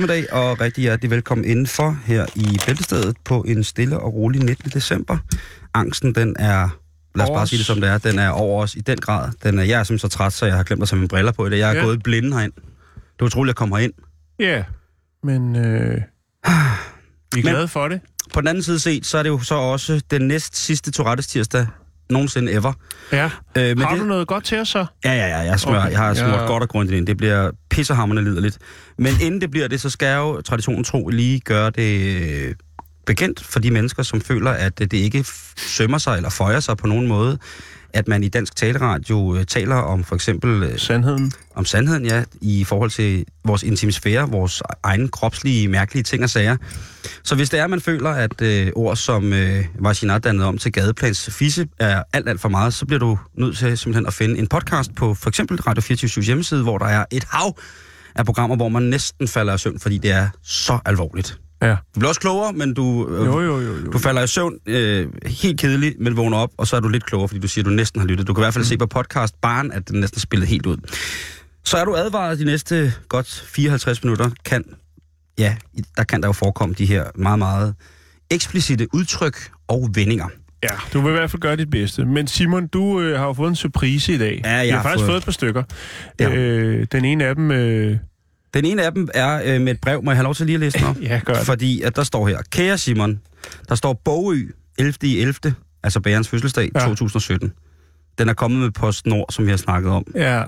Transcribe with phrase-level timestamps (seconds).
[0.00, 4.70] Eftermiddag og rigtig hjertelig velkommen indenfor her i Bæltestedet på en stille og rolig 19.
[4.70, 5.18] december.
[5.74, 6.68] Angsten, den er,
[7.14, 9.32] lad os bare sige det som det er, den er over os i den grad.
[9.42, 11.32] Den er, jeg er simpelthen så træt, så jeg har glemt at tage mine briller
[11.32, 11.58] på i dag.
[11.58, 11.82] Jeg er Ja.
[11.84, 12.52] gået blinde herind.
[12.94, 13.92] Det er utroligt at komme herind.
[14.38, 14.64] Ja,
[15.22, 16.00] men øh, vi
[16.46, 16.54] er
[17.34, 18.00] Men- glade for det.
[18.34, 21.26] På den anden side set, så er det jo så også den næst sidste Tourettes
[21.26, 21.66] tirsdag
[22.10, 22.72] nogensinde ever.
[23.12, 23.24] Ja.
[23.24, 23.30] Øh,
[23.68, 24.86] men Har det, du noget godt til os så?
[25.04, 25.90] Ja, ja, ja, jeg, smør, okay.
[25.90, 26.46] Jeg har smurt Ja.
[26.46, 27.06] godt og grundigt ind.
[27.06, 28.58] Det bliver pissehammerende liderligt.
[28.98, 32.54] Men inden det bliver det, så skal jeg jo traditionen tro lige gøre det øh,
[33.06, 35.24] bekendt for de mennesker, som føler, at det ikke
[35.56, 37.38] sømmer sig eller føjer sig på nogen måde,
[37.92, 41.32] at man i dansk taleradio øh, taler om for eksempel øh, Sandheden.
[41.54, 46.56] om sandheden, ja, i forhold til vores intimisfære, vores egen kropslige, mærkelige ting og sager.
[47.24, 50.72] Så hvis det er, man føler, at øh, ord som øh, Vaginat dannet om til
[50.72, 54.38] gadeplans fisse er alt, alt for meget, så bliver du nødt til simpelthen at finde
[54.38, 57.58] en podcast på for eksempel Radio 24 hjemmeside, hvor der er et hav
[58.14, 61.38] af programmer, hvor man næsten falder i søvn, fordi det er så alvorligt.
[61.62, 61.70] Ja.
[61.70, 63.76] Du bliver også klogere, men du, øh, Jo, jo, jo.
[63.76, 63.90] jo.
[63.92, 67.06] du falder i søvn øh, helt kedeligt, men vågner op, og så er du lidt
[67.06, 68.26] klogere, fordi du siger, at du næsten har lyttet.
[68.26, 70.76] Du kan i hvert fald se på podcast barn, at den næsten spillet helt ud.
[71.64, 74.64] Så er du advaret de næste godt 54 minutter, kan,
[75.38, 75.56] ja,
[75.96, 77.74] der kan der jo forekomme de her meget, meget
[78.30, 80.28] eksplicite udtryk og vendinger.
[80.62, 82.04] Ja, du vil i hvert fald gøre dit bedste.
[82.04, 84.40] Men Simon, du øh, har jo fået en surprise i dag.
[84.44, 85.62] Ja, jeg Vi har, har faktisk fået- fået et par stykker.
[86.20, 86.30] Ja.
[86.34, 87.50] Øh, den ene af dem...
[87.50, 87.96] Øh,
[88.54, 90.54] Den ene af dem er øh, med et brev, må jeg have lov til lige
[90.54, 90.96] at læse den op?
[91.10, 91.46] ja, gør det.
[91.46, 93.20] Fordi at der står her, kære Simon,
[93.68, 94.94] der står Bogø 11.
[95.02, 95.34] i 11.
[95.82, 96.80] Altså bærens fødselsdag Ja.
[96.80, 96.86] ja.
[96.86, 97.52] 2017.
[98.18, 100.04] Den er kommet med PostNord, som vi har snakket om.
[100.14, 100.42] Ja,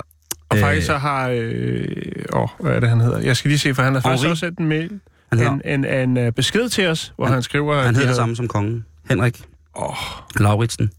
[0.48, 0.60] og Øh.
[0.60, 1.28] faktisk så har...
[1.28, 1.86] Øh,
[2.32, 3.18] åh, hvad er det, han hedder?
[3.18, 5.00] Jeg skal lige se, for han har faktisk også sendt en mail.
[5.30, 7.82] Han hedder, En, en, en, øh, besked til os, hvor han, han skriver...
[7.82, 8.84] han de hedder det samme som kongen.
[9.08, 9.42] Henrik
[9.76, 9.94] Åh,
[10.40, 10.90] Lauritsen.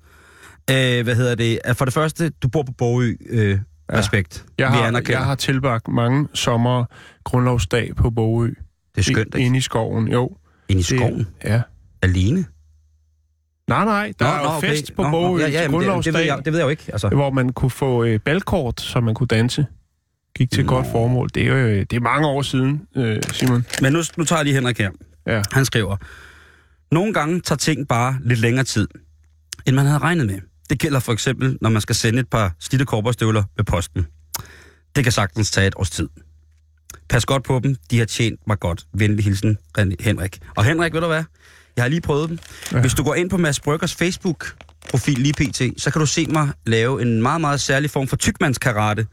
[0.72, 1.60] Øh, hvad hedder det?
[1.74, 3.16] For det første, du bor på Bogø.
[3.30, 3.60] Øh,
[3.94, 4.00] Ja.
[4.00, 4.46] Respekt.
[4.58, 5.18] jeg, vi har, anerkender.
[5.20, 6.86] jeg har tilbragt mange sommer
[7.24, 8.48] grundlovsdag på Bogø.
[8.48, 8.56] Det
[8.98, 9.40] er skønt, ikke?
[9.46, 10.38] Inde i skoven, jo.
[10.70, 11.28] Inde i Det- skoven.
[11.44, 11.62] Ja.
[12.02, 12.46] Alene.
[13.68, 16.22] Nej, nej, der er jo fest på Bogø ja, ja, jamen, det, det, grundlovsdag, ved
[16.22, 16.84] jeg, det ved jeg jo ikke.
[16.92, 17.10] Altså.
[17.10, 19.66] hvor man kunne få øh, balkort, så man kunne danse.
[20.36, 20.70] Gik til Nå.
[20.76, 21.30] godt formål.
[21.36, 23.66] Det er jo øh, det er mange år siden, øh, Simon.
[23.82, 24.92] Men nu, nu tager jeg lige Henrik her.
[25.28, 25.42] Ja.
[25.52, 25.98] Han skriver,
[26.92, 28.88] Nogle gange tager ting bare lidt længere tid,
[29.66, 30.40] end man havde regnet med.
[30.70, 34.08] Det gælder for eksempel, når man skal sende et par slidte korperstøvler med posten.
[34.96, 36.10] Det kan sagtens tage et års tid.
[37.10, 37.76] Pas godt på dem.
[37.92, 38.86] De har tjent mig godt.
[38.94, 39.58] Venlig hilsen,
[40.00, 40.40] Henrik.
[40.56, 41.24] Og Henrik, ved du hvad?
[41.76, 42.40] Jeg har lige prøvet dem.
[42.72, 42.78] Ja.
[42.78, 42.82] Ja.
[42.82, 46.50] Hvis du går ind på Mads Bryggers Facebook-profil lige pt., så kan du se mig
[46.66, 49.08] lave en meget, meget særlig form for tykmandskarate,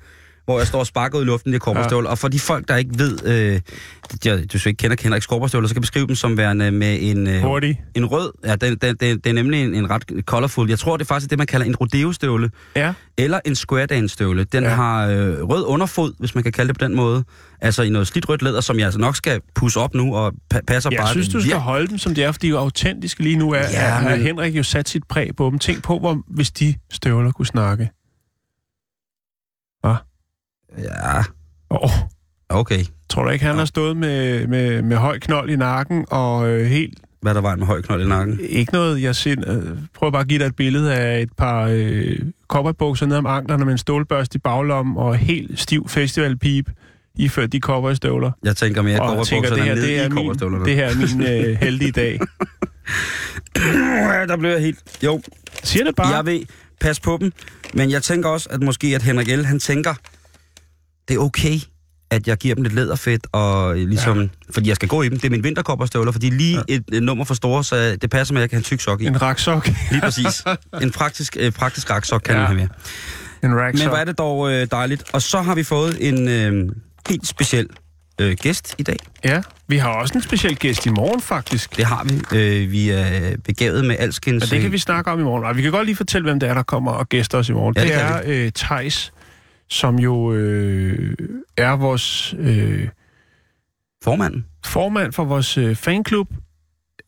[0.50, 2.08] hvor jeg står og sparker ud i luften i korperstøvler.
[2.08, 2.10] Ja.
[2.10, 3.60] Og for de folk, der ikke ved, øh,
[4.24, 6.98] jeg, du så ikke kender Henriks korperstøvler, så kan jeg beskrive dem som værende med
[7.00, 7.26] en...
[7.26, 7.42] Øh,
[7.94, 10.68] en rød, ja, det, det, det, det er nemlig en, en ret colorful.
[10.68, 12.92] Jeg tror, det er faktisk det, man kalder en rodeo-støvle, Ja.
[13.18, 14.44] eller en square dance-støvle.
[14.44, 14.70] Den Ja.
[14.70, 14.76] ja.
[14.76, 17.24] har øh, rød underfod, hvis man kan kalde det på den måde.
[17.60, 20.32] Altså i noget slidt rødt læder, som jeg altså nok skal pusse op nu, og
[20.54, 21.10] pa- passer Jeg bare...
[21.12, 23.52] synes, du skal holde dem, som de er, fordi de er jo autentiske lige nu.
[23.52, 25.58] Er, Ja, ja, men- Henrik jo sat sit præg på dem.
[25.58, 27.88] Tænk på, hvor, hvis de støvler kunne snakke.
[30.78, 31.22] Ja,
[31.70, 31.90] Oh,
[32.48, 32.84] okay.
[33.08, 36.66] tror du ikke, han har stået med, med, med høj knold i nakken og øh,
[36.66, 38.40] helt Hvad er der vejen med høj knold i nakken?
[38.48, 41.66] Ikke noget, jeg sind, øh, prøver bare at give dig et billede af et par
[41.70, 46.70] øh, kopperbukser ned om anklerne med en stålbørst i baglommen og helt stiv festivalpip
[47.14, 48.30] iført de kopperstøvler.
[48.42, 50.64] Jeg tænker mere, jeg tænker, det her, det er, min, kopperstøvlerne.
[50.64, 52.20] det her er min øh, heldige dag.
[53.56, 54.78] Ja, der blev jeg helt...
[55.04, 55.22] Jo,
[55.64, 56.16] Siger det bare.
[56.16, 56.40] jeg ved,
[56.80, 57.32] pas på dem.
[57.74, 59.94] Men jeg tænker også, at måske at Henrik L., han tænker,
[61.10, 61.58] det er okay,
[62.10, 64.28] at jeg giver dem lidt læderfedt, og ligesom, ja.
[64.50, 65.18] fordi jeg skal gå i dem.
[65.18, 66.74] Det er min vinterkopperstøvler, fordi lige ja.
[66.74, 68.80] et, et, nummer for store, så det passer med, at jeg kan have en tyk
[68.80, 69.06] sok i.
[69.06, 69.68] En raksok.
[69.90, 70.44] Lige præcis.
[70.82, 72.40] En praktisk, øh, praktisk raksok kan Ja.
[72.40, 72.48] ja.
[72.48, 72.76] man have med.
[73.42, 73.88] En Men raksok.
[73.88, 75.04] hvor er det dog øh, dejligt.
[75.12, 76.72] Og så har vi fået en øh,
[77.08, 77.66] helt speciel
[78.20, 78.96] øh, gæst i dag.
[79.24, 81.76] Ja, vi har også en speciel gæst i morgen, faktisk.
[81.76, 82.38] Det har vi.
[82.38, 84.42] Øh, vi er begavet med alskens...
[84.44, 85.44] Men det kan vi snakke om i morgen.
[85.44, 87.52] Og vi kan godt lige fortælle, hvem det er, der kommer og gæster os i
[87.52, 87.74] morgen.
[87.76, 87.98] Ja, det det
[88.36, 89.12] er øh, Tejs,
[89.70, 91.14] som jo øh,
[91.56, 92.88] er vores øh,
[94.04, 94.44] Formanden.
[94.66, 96.28] formand for vores øh, fanklub.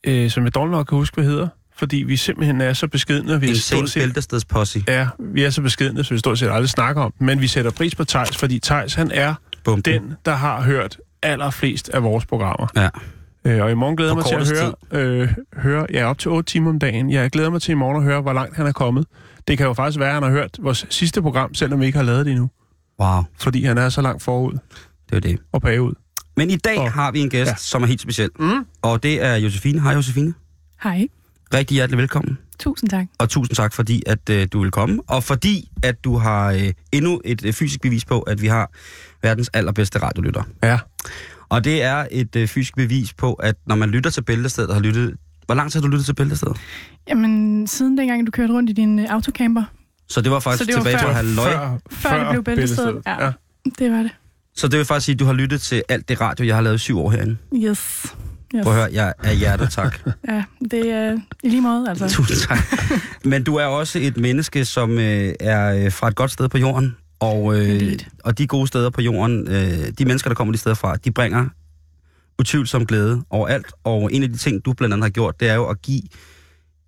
[0.07, 1.49] øh, som jeg dårligt nok kan huske, hvad hedder.
[1.77, 3.41] Fordi vi simpelthen er så beskidende.
[3.41, 4.85] Vi er Insane stort set, bæltestedsposse.
[4.89, 7.15] ja, vi er så beskidende, så vi stort set aldrig snakker om.
[7.19, 9.83] Men vi sætter pris på Tejs, fordi Tejs han er Bum.
[9.83, 12.67] den, der har hørt allerflest af vores programmer.
[12.77, 12.89] Ja.
[13.45, 14.59] Øh, og i morgen glæder jeg mig til at
[14.93, 17.11] høre, øh, høre ja, op til 8 timer om dagen.
[17.11, 19.07] Jeg glæder mig til i morgen at høre, hvor langt han er kommet.
[19.49, 21.99] Det kan jo faktisk være, at han har hørt vores sidste program, selvom vi ikke
[21.99, 22.51] har lavet det endnu.
[23.01, 24.53] Wow, Fordi han er så langt forud
[25.11, 25.39] det er det.
[25.53, 25.95] og bagud.
[26.37, 27.55] Men i dag Og- har vi en gæst, Ja.
[27.59, 28.31] som er helt speciel.
[28.39, 28.67] Mm.
[28.83, 29.81] Og det er Josefine.
[29.81, 30.35] Hej Josefine.
[30.83, 31.07] Hej.
[31.55, 32.39] Rigtig hjertelig velkommen.
[32.59, 33.07] Tusind tak.
[33.19, 35.03] Og tusind tak, fordi at øh, du vil komme.
[35.07, 38.71] Og fordi at du har øh, endnu et øh, fysisk bevis på, at vi har
[39.23, 40.43] verdens allerbedste radiolytter.
[40.63, 40.79] Ja.
[41.49, 44.77] Og det er et øh, fysisk bevis på, at når man lytter til Bæltestedet og
[44.77, 45.15] har lyttet...
[45.47, 46.57] Hvor lang tid har du lyttet til Bæltestedet?
[47.09, 49.63] Jamen, siden dengang, du kørte rundt i din uh, autocamper,
[50.09, 51.53] Så det var faktisk Så det var tilbage til før- halvøj.
[51.53, 53.03] Før, før, det blev bæltestedet.
[53.07, 53.33] Ja, ja.
[53.79, 54.11] det var det.
[54.55, 56.63] Så det vil faktisk sige, at du har lyttet til alt det radio, jeg har
[56.63, 57.37] lavet i syv år herinde.
[57.55, 57.63] Yes.
[57.65, 58.63] yes.
[58.63, 59.99] Prøv at høre, jeg er hjertet tak.
[60.29, 62.09] Ja, det er i lige måde, altså.
[62.09, 62.59] Tusind tak.
[63.25, 66.59] Men du er også et menneske, som øh, er øh, fra et godt sted på
[66.59, 66.97] jorden.
[67.21, 67.99] Og, øh, Indeed.
[68.25, 71.11] og de gode steder på jorden, øh, de mennesker, der kommer de steder fra, de
[71.11, 71.49] bringer
[72.39, 73.73] utvivlsom glæde overalt.
[73.85, 76.03] Og en af de ting, du blandt andet har gjort, det er jo at give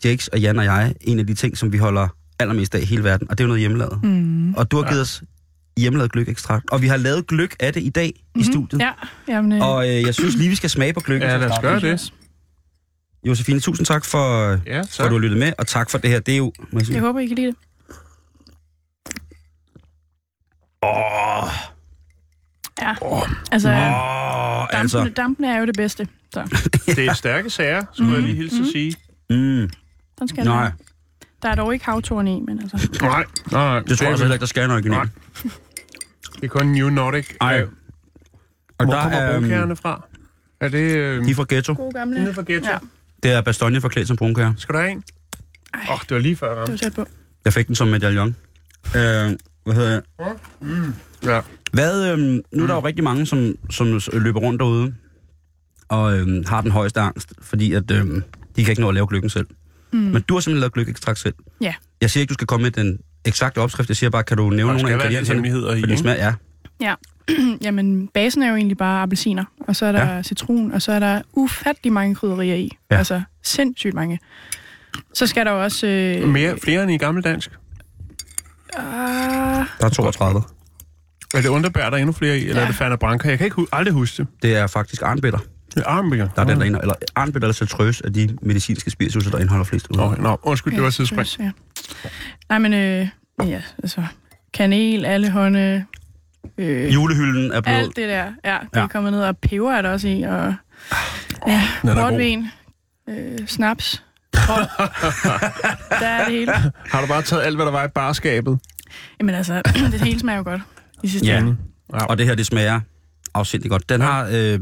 [0.05, 2.09] Jakes og Jan og jeg en af de ting, som vi holder
[2.39, 4.05] allermest af i hele verden, og det er jo noget hjemmelavet.
[4.05, 4.55] Mm.
[4.55, 5.23] Og du har givet os
[5.77, 6.71] hjemmelavet gløk-ekstrakt.
[6.71, 8.41] Og vi har lavet gløk af det i dag mm-hmm.
[8.41, 8.81] i studiet.
[8.81, 8.93] Ja,
[9.29, 11.29] jamen, øh, Og øh, jeg synes lige, vi skal smage på gløkken.
[11.29, 12.13] Ja, lad os gøre det.
[13.27, 15.05] Josefine, tusind tak for, Ja, for tak.
[15.05, 16.21] at du har lyttet med, og tak for det her.
[16.21, 16.53] Det er jo...
[16.73, 17.57] Jeg jeg håber, I kan lide det.
[20.83, 21.49] Åh,
[22.83, 22.95] Ja,
[23.53, 25.11] altså, åh, dampene, altså.
[25.17, 26.09] dampene er jo det bedste.
[26.33, 28.95] Så, Det er stærke sager, skulle jeg lige hilse at sige.
[29.31, 29.71] Mm,
[30.19, 30.71] den skal nej, der.
[31.43, 32.89] Der er dog ikke havtorn i, men altså...
[33.03, 33.81] Nej, nej.
[33.81, 34.97] det tror jeg så heller ikke, der skal en original.
[34.99, 35.07] Nej.
[36.35, 37.27] Det er kun New Nordic.
[37.41, 37.61] Ej.
[37.61, 37.69] Øh,
[38.79, 40.07] Og Hvor der kommer er, um, brunkærne fra?
[40.61, 40.79] Er det...
[40.97, 41.75] Øh, de er fra Ghetto.
[41.75, 42.23] Gode gamle.
[42.23, 42.71] nede fra Ghetto?
[42.71, 42.79] Ja,
[43.23, 44.53] Det er Bastogne forklædt som brunkager.
[44.59, 45.03] Skal du have en?
[45.75, 47.07] Åh, oh, det var lige før, det var tæt på.
[47.45, 48.37] Jeg fik den som medaljon.
[48.87, 50.03] Øh, hvad hedder jeg?
[51.25, 51.41] Ja.
[51.75, 54.95] Hvad, øhm, nu er der jo rigtig mange, som, som løber rundt derude
[55.89, 58.23] og øhm, har den højeste angst, fordi at, øhm,
[58.57, 59.47] de kan ikke nå at lave gløkken selv.
[59.93, 59.99] Mm.
[59.99, 61.35] Men du har simpelthen lavet gløkekstrakt selv.
[61.61, 61.75] Ja.
[62.01, 63.89] Jeg siger ikke, du skal komme med den eksakte opskrift.
[63.91, 65.51] Jeg siger bare, kan du nævne nogle af ingredienserne?
[65.63, 65.97] For ikke?
[65.97, 66.33] smager,
[66.81, 66.95] ja.
[67.65, 70.15] Jamen, basen er jo egentlig bare appelsiner, og så er der Ja.
[70.17, 70.23] ja.
[70.23, 72.71] citron, og så er der ufattelig mange krydderier i.
[72.91, 72.95] Ja.
[72.95, 72.99] Ja.
[72.99, 74.19] Altså, sindssygt mange.
[75.15, 75.87] Så skal der jo også...
[75.87, 77.51] Øh, Mere, flere end i gammeldansk.
[78.77, 80.43] ah, Der er 32.
[81.35, 82.63] Er det underbær, der er endnu flere i, eller Ja.
[82.63, 83.29] er det Fanta Branca?
[83.29, 84.27] Jeg kan ikke hu- aldrig huske det.
[84.43, 85.39] Det er faktisk arnbitter.
[85.75, 86.29] Det er armbækker.
[86.37, 89.65] Der er den, der indeholder, eller arnbitter eller citrøs af de medicinske spiritusser, der indeholder
[89.65, 89.87] flest.
[89.91, 89.97] ud.
[89.97, 91.29] Nå, nå, undskyld, det var et sidespring.
[91.39, 91.51] Ja.
[92.49, 93.09] Nej, men øh,
[93.49, 94.05] ja, altså,
[94.55, 95.85] kanel, allehånde,
[96.59, 97.79] øh, Julehylden er blevet...
[97.79, 98.25] alt det der.
[98.45, 98.81] Ja, det Ja.
[98.83, 100.55] er kommet ned, og peber er der også i, og
[101.47, 101.95] ja, er god.
[101.95, 102.47] portvin,
[103.09, 104.03] øh, snaps,
[104.35, 106.53] der er det hele.
[106.91, 108.59] Har du bare taget alt, hvad der var i barskabet?
[109.21, 110.61] Jamen altså, det hele smager jo godt
[111.05, 111.39] i sidste Ja.
[111.39, 111.57] ende.
[111.93, 112.05] Ja.
[112.05, 112.81] Og det her, det smager
[113.35, 113.89] afsindigt godt.
[113.89, 114.29] Den har...
[114.33, 114.61] Øh,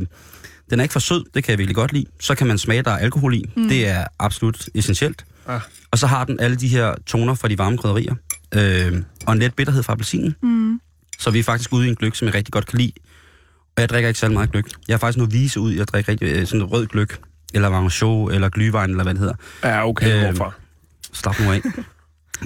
[0.70, 2.06] den er ikke for sød, det kan jeg virkelig godt lide.
[2.20, 3.44] Så kan man smage, der er alkohol i.
[3.56, 3.68] Mm.
[3.68, 5.24] Det er absolut essentielt.
[5.48, 5.58] Ja.
[5.90, 8.14] Og så har den alle de her toner fra de varme krydderier.
[8.54, 10.34] Øh, og en let bitterhed fra appelsinen.
[10.42, 10.80] Mm.
[11.18, 12.92] Så vi er faktisk ude i en gløk, som jeg rigtig godt kan lide.
[13.76, 14.64] Og jeg drikker ikke særlig meget gløk.
[14.88, 17.18] Jeg er faktisk nu vise ud, jeg drikker rigtig øh, sådan noget rød gløk.
[17.54, 19.34] Eller Varanchot, eller Glühwein, eller hvad det hedder.
[19.64, 20.54] Ja, okay, Øhm, hvorfor?
[21.12, 21.61] Slap nu af.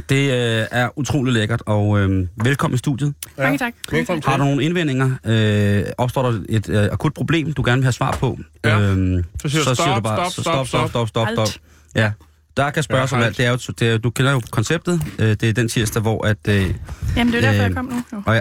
[0.09, 3.15] det øh, er utrolig lækkert, og øh, velkommen i studiet.
[3.39, 3.43] Ja.
[3.43, 3.73] Mange tak.
[3.91, 4.31] Velkommen til.
[4.31, 5.11] Har du nogle indvendinger?
[5.25, 8.39] Øh, opstår der et øh, akut problem, du gerne vil have svar på?
[8.65, 8.81] Ja.
[8.81, 11.29] Øhm, Så siger du stop, stop, så stop, stop, stop, stop, stop.
[11.39, 11.61] Alt.
[11.95, 12.11] Ja,
[12.57, 13.27] der kan spørges Ja, om alt.
[13.29, 13.37] alt.
[13.39, 15.03] Det er jo, det er, du kender jo konceptet.
[15.19, 16.37] Øh, det er den tirsdag, hvor at...
[16.49, 16.75] Øh,
[17.17, 18.03] Jamen, det er derfor, Øh, jeg kom nu.
[18.13, 18.23] Jo.
[18.27, 18.41] og ja.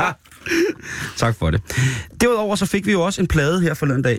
[1.16, 1.62] tak for det.
[2.20, 4.18] Derudover så fik vi jo også en plade her forleden dag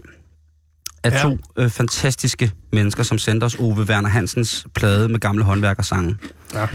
[1.04, 1.22] af Ja.
[1.22, 6.16] to øh, fantastiske mennesker, som sendte os Ove Werner Hansens plade med gamle håndværkersange.
[6.54, 6.68] Ja.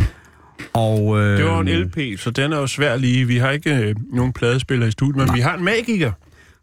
[0.73, 3.25] Og, øh, Det var en LP, så den er jo svær lige.
[3.27, 5.35] Vi har ikke øh, nogen pladespiller i studiet, men Nej.
[5.37, 6.13] vi har en magiker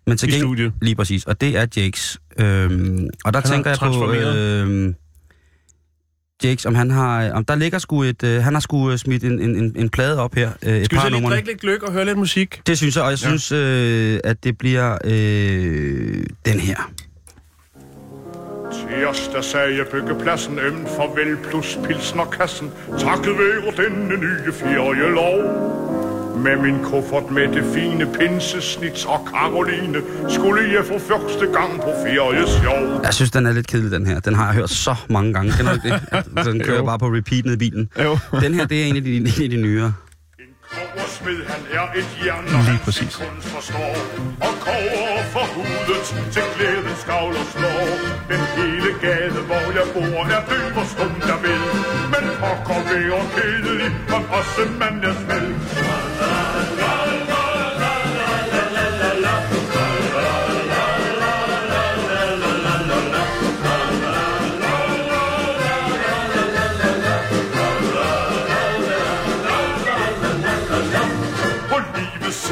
[0.08, 0.74] Men til i gengæld, studiet.
[0.82, 2.18] lige præcis, og det er Jakes.
[2.40, 4.12] Øhm, og der Han er tænker jeg på...
[4.14, 4.96] Øhm,
[6.44, 7.32] Jakes, om han har...
[7.32, 8.24] Om der ligger sgu et...
[8.24, 10.52] Øh, han har sgu øh, smidt en, en, en, en plade op her.
[10.64, 12.62] Øh, et Skal vi par så af lige drikke lidt gløk og høre lidt musik?
[12.68, 13.28] Det synes jeg, og jeg Ja.
[13.28, 16.92] synes, øh, at det bliver øh, den her.
[18.74, 25.40] Tirsdag sagde byggepladsen ømt farvel plus pilsnerkassen Takket være denne nye ferielov
[26.44, 29.98] Med min kuffert med det fine pinsesnit og Karoline
[30.30, 34.20] Skulle jeg for første gang på feriesjov Jeg synes, den er lidt kedelig, den her.
[34.20, 35.52] Den har jeg hørt så mange gange.
[35.52, 35.94] Det?
[36.12, 36.86] At Den kører Jo.
[36.86, 37.90] bare på repeat ned i bilen.
[38.04, 38.18] Jo.
[38.42, 39.94] Den her, det er en af de, en af de nyere.
[40.76, 43.16] Koversmed, han er et jern, når Lige han præcis.
[43.16, 43.94] kunst forstår
[44.48, 46.04] Og kover for hudet
[46.34, 47.86] til glæden skavl og slår
[48.32, 48.42] Den
[49.06, 51.64] gade, hvor jeg bor, er død og stum, der vil.
[52.14, 55.50] Men pokker være kedelig, og også mand er smæld.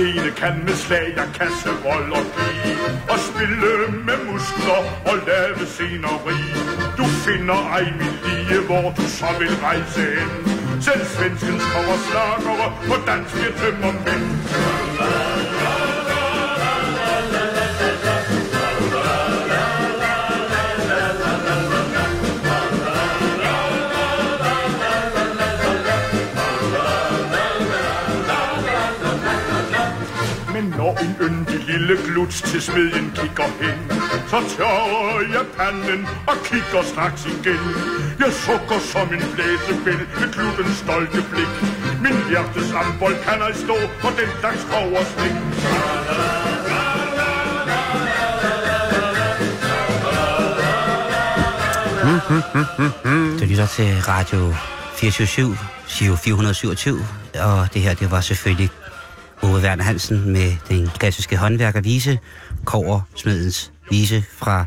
[0.01, 3.75] Scene kan med slag og kasseroller give Og spille
[4.07, 6.39] med muskler og lave sceneri.
[6.97, 10.31] Du finder ej min lige, hvor du så vil rejse hen.
[10.81, 14.27] Selv svenskens kommer slagere på danske tømmermænd.
[31.01, 33.79] En yndig lille gluts til smedjen kigger hen,
[34.31, 37.63] så tørrer jeg panden og kigger straks igen.
[38.19, 41.53] Jeg sukker som en blæsebæl med kluttens stolte blik.
[42.03, 45.35] Min hjertes ambold kan ej stå for den slags overstik.
[53.39, 54.53] Du lytter til Radio
[54.95, 55.57] 24
[55.89, 57.05] Giro 427,
[57.39, 58.69] og det her, det var selvfølgelig
[59.43, 62.19] Ove Werner Hansen med den klassiske håndværkervise,
[62.65, 64.65] Kover Smedens vise fra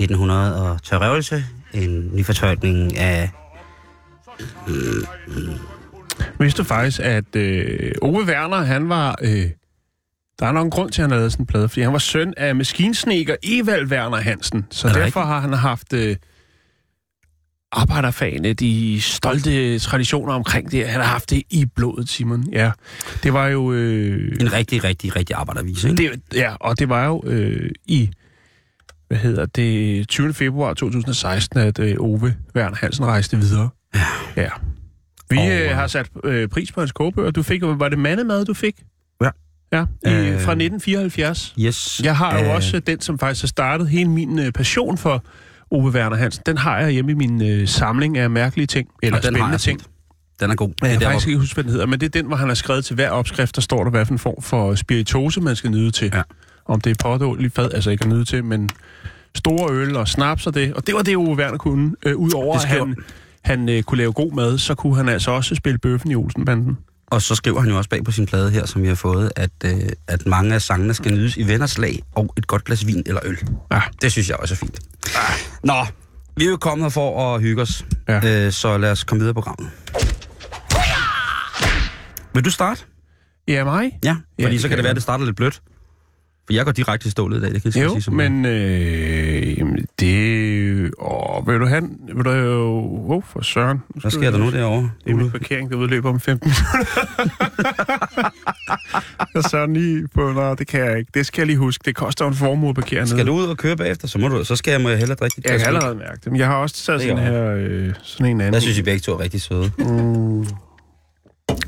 [0.00, 3.30] 1900 og Tørrøvelse, en nyfortolkning af
[6.38, 9.18] Vidste du faktisk, at øh, Ove Werner, han var...
[9.22, 9.50] Øh,
[10.38, 11.98] der er nok en grund til, at han lavede sådan en plade, fordi han var
[11.98, 14.66] søn af maskinsneker Evald Werner Hansen.
[14.70, 16.16] Så Er derfor har han haft øh,
[17.72, 20.88] arbejderfagene, de stolte traditioner omkring det.
[20.88, 22.48] Han har haft det i blodet, Simon.
[22.52, 22.70] Ja,
[23.22, 23.72] det var jo...
[23.72, 26.02] Øh, En rigtig, rigtig, rigtig arbejdervise, ikke?
[26.02, 28.10] det, ja, og det var jo øh, i
[29.08, 30.34] hvad hedder det, 20.
[30.34, 33.68] februar 2016, at øh, Ove Werner Hansen rejste videre.
[33.94, 34.00] Ja.
[34.36, 34.48] ja.
[35.30, 37.30] Vi Og, øh, øh, har sat øh, pris på hans kogebøger.
[37.30, 38.74] Du fik, var det mandemad, du fik?
[39.22, 39.28] Ja.
[39.72, 41.54] Ja, i, Øh, fra 1974.
[41.60, 42.00] Yes.
[42.04, 45.24] Jeg har jo Øh, også den, som faktisk har startet hele min øh, passion for
[45.72, 46.42] Ove Werner Hansen.
[46.46, 49.58] Den har jeg hjemme i min øh, samling af mærkelige ting, eller og den spændende
[49.58, 49.82] ting.
[50.40, 50.72] Den er god.
[50.82, 52.48] Ja, jeg kan faktisk ikke huske, hvad den hedder, men det er den, hvor han
[52.48, 55.56] har skrevet til hver opskrift, der står der, hvad for en form for spiritose, man
[55.56, 56.10] skal nyde til.
[56.14, 56.22] Ja.
[56.66, 58.70] Om det er potål, fad, altså ikke at nyde til, men
[59.34, 60.74] store øl og snaps og det.
[60.74, 61.94] Og det var det, Ove Werner kunne.
[62.06, 62.96] Øh, Udover at han,
[63.44, 66.78] han øh, kunne lave god mad, så kunne han altså også spille bøffen i Olsenbanden.
[67.06, 69.32] Og så skriver han jo også bag på sin plade her, som vi har fået,
[69.36, 69.72] at, øh,
[70.08, 73.20] at mange af sangene skal nydes i venners lag og et godt glas vin eller
[73.24, 73.38] øl.
[73.72, 73.80] Ja.
[74.02, 74.78] Det synes jeg også er fint.
[75.64, 75.74] Nå,
[76.36, 78.46] vi er jo kommet her for at hygge os, Ja.
[78.46, 79.70] øh, så lad os komme videre på programmet.
[82.34, 82.82] Vil du starte?
[83.48, 83.98] Ja, mig?
[84.04, 85.62] Ja, Ja, fordi det så kan kan det være, at det starter lidt blødt.
[86.46, 88.44] For jeg går direkte i stålet i dag, det kan jeg Jo, sige som men
[88.46, 90.90] øh, jamen, det...
[90.98, 91.82] Åh, vil du have...
[92.14, 92.70] Vil du jo...
[93.08, 93.82] Åh, for søren.
[94.00, 94.90] Hvad sker der nu derovre?
[95.04, 96.92] Det er min parkering, der udløber om 15 minutter.
[99.34, 100.32] jeg søren lige på...
[100.32, 101.10] Nå, det kan jeg ikke.
[101.14, 101.82] Det skal jeg lige huske.
[101.84, 104.44] Det koster en formue at parkere Skal du ud og køre bagefter, så, må du,
[104.44, 105.66] så skal jeg må jeg hellere drikke dit Jeg kan vin.
[105.66, 106.32] allerede mærke det.
[106.32, 107.54] Men jeg har også taget sådan er her...
[107.56, 108.54] Øh, sådan en anden.
[108.54, 109.72] Jeg synes, I begge to er rigtig søde.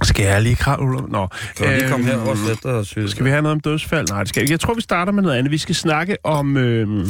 [0.03, 1.01] Skal jeg lige kravle?
[1.09, 1.27] Nå.
[1.57, 3.11] Kan du lige komme her Øhm, og sætte og synes?
[3.11, 4.09] Skal vi have noget om dødsfald?
[4.11, 4.51] Nej, det skal vi.
[4.51, 5.51] Jeg tror, vi starter med noget andet.
[5.53, 7.07] Vi skal snakke om øh,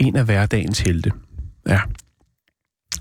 [0.00, 1.10] en af hverdagens helte.
[1.68, 1.80] Ja.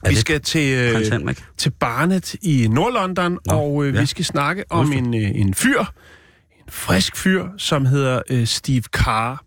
[0.04, 4.00] Er Vi skal til, øh, til Barnet i Nordlondon, Nå, og øh, ja.
[4.00, 8.82] vi skal snakke om en, øh, en fyr, en frisk fyr, som hedder øh, Steve
[8.82, 9.44] Carr.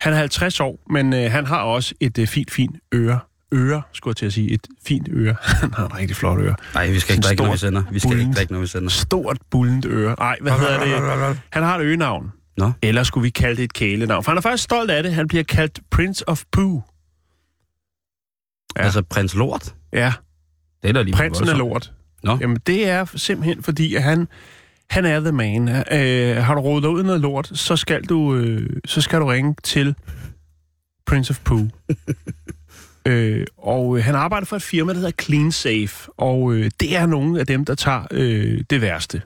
[0.00, 3.18] Han er 50 år, men øh, han har også et øh, fint, fint øre.
[3.54, 4.50] Øre, skulle jeg til at sige.
[4.50, 5.36] Et fint øre.
[5.60, 6.54] han har et rigtig flot øre.
[6.74, 7.82] Nej, vi skal ikke drikke, når vi sender.
[7.92, 8.88] Vi skal ikke bullent- drikke, når vi sender.
[8.88, 10.16] Stort, bullent øre.
[10.18, 11.40] Nej, hvad hedder det?
[11.50, 12.32] Han har et øgenavn.
[12.56, 12.72] Nå.
[12.82, 14.24] Eller skulle vi kalde det et kælenavn?
[14.24, 15.14] For han er faktisk stolt af det.
[15.14, 16.80] Han bliver kaldt Prince of Pooh.
[18.76, 18.82] Ja.
[18.82, 19.74] Altså, prins Lort?
[19.92, 20.12] Ja,
[20.82, 21.92] Det er da lige prinsen er lort.
[22.22, 22.38] Nå.
[22.40, 24.28] Jamen, det er simpelthen fordi, at han,
[24.90, 25.68] han er the man.
[25.68, 29.54] Øh, har du rodet ud noget lort, så skal du, øh, så skal du ringe
[29.62, 29.94] til
[31.06, 31.66] Prince of Pooh.
[33.08, 36.10] øh, og øh, han arbejder for et firma, der hedder Clean Safe.
[36.16, 39.22] Og øh, det er nogle af dem, der tager øh, det værste.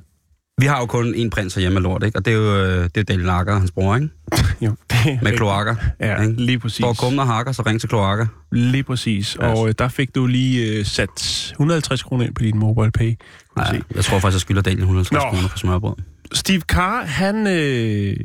[0.62, 2.18] Vi har jo kun én prins herhjemme af lort, ikke?
[2.18, 4.08] Og det er jo, øh, det er Dale Nakker, hans bror, ikke?
[4.66, 5.74] Jo, det Med kloakker.
[6.00, 6.42] Ja, ikke?
[6.42, 6.76] lige præcis.
[6.76, 8.26] Står kummen og hakker, så ring til kloakker.
[8.52, 9.36] Lige præcis.
[9.40, 9.46] Ja.
[9.46, 13.14] Og øh, der fik du lige øh, sat 150 kroner ind på din mobile pay.
[13.56, 13.82] Nej, se.
[13.94, 15.30] jeg tror faktisk, jeg skylder Daniel 150 Nå.
[15.30, 15.94] kroner for smørbrød.
[16.32, 18.16] Steve Carr, han, øh,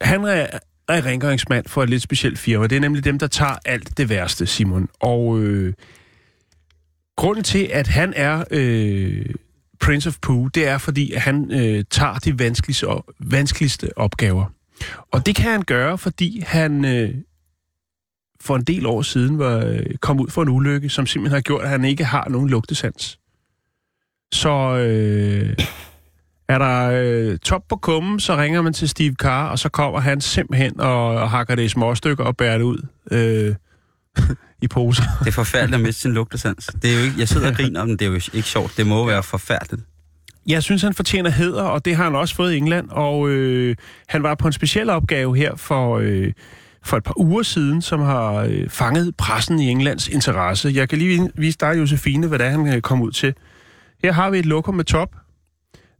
[0.00, 0.46] han er,
[0.88, 2.66] er rengøringsmand for et lidt specielt firma.
[2.66, 4.88] Det er nemlig dem, der tager alt det værste, Simon.
[5.00, 5.74] Og øh,
[7.16, 9.24] grunden til, at han er øh,
[9.80, 12.86] Prince of Pooh, det er, fordi at han øh, tager de vanskeligste,
[13.18, 14.44] vanskeligste opgaver.
[15.12, 17.14] Og det kan han gøre, fordi han øh,
[18.40, 21.40] for en del år siden var øh, kom ud for en ulykke, som simpelthen har
[21.40, 23.18] gjort, at han ikke har nogen lugtesans.
[24.32, 25.56] Så øh,
[26.48, 30.00] er der øh, top på kummen, så ringer man til Steve Carr, og så kommer
[30.00, 33.54] han simpelthen og, og hakker det i små stykker og bærer det ud øh,
[34.62, 35.02] i poser.
[35.18, 36.66] Det er forfærdeligt at miste sin lugtesans.
[36.82, 38.76] Det er jo ikke, jeg sidder og griner om det, det er jo ikke sjovt.
[38.76, 39.82] Det må være forfærdeligt.
[40.46, 42.88] Jeg synes, han fortjener heder, og det har han også fået i England.
[42.90, 43.76] Og øh,
[44.08, 46.32] han var på en speciel opgave her for, øh,
[46.84, 50.72] for et par uger siden, som har øh, fanget pressen i Englands interesse.
[50.74, 53.34] Jeg kan lige vise dig, Josefine, hvad det er, han øh, kom ud til.
[54.02, 55.08] Her har vi et lokum med top.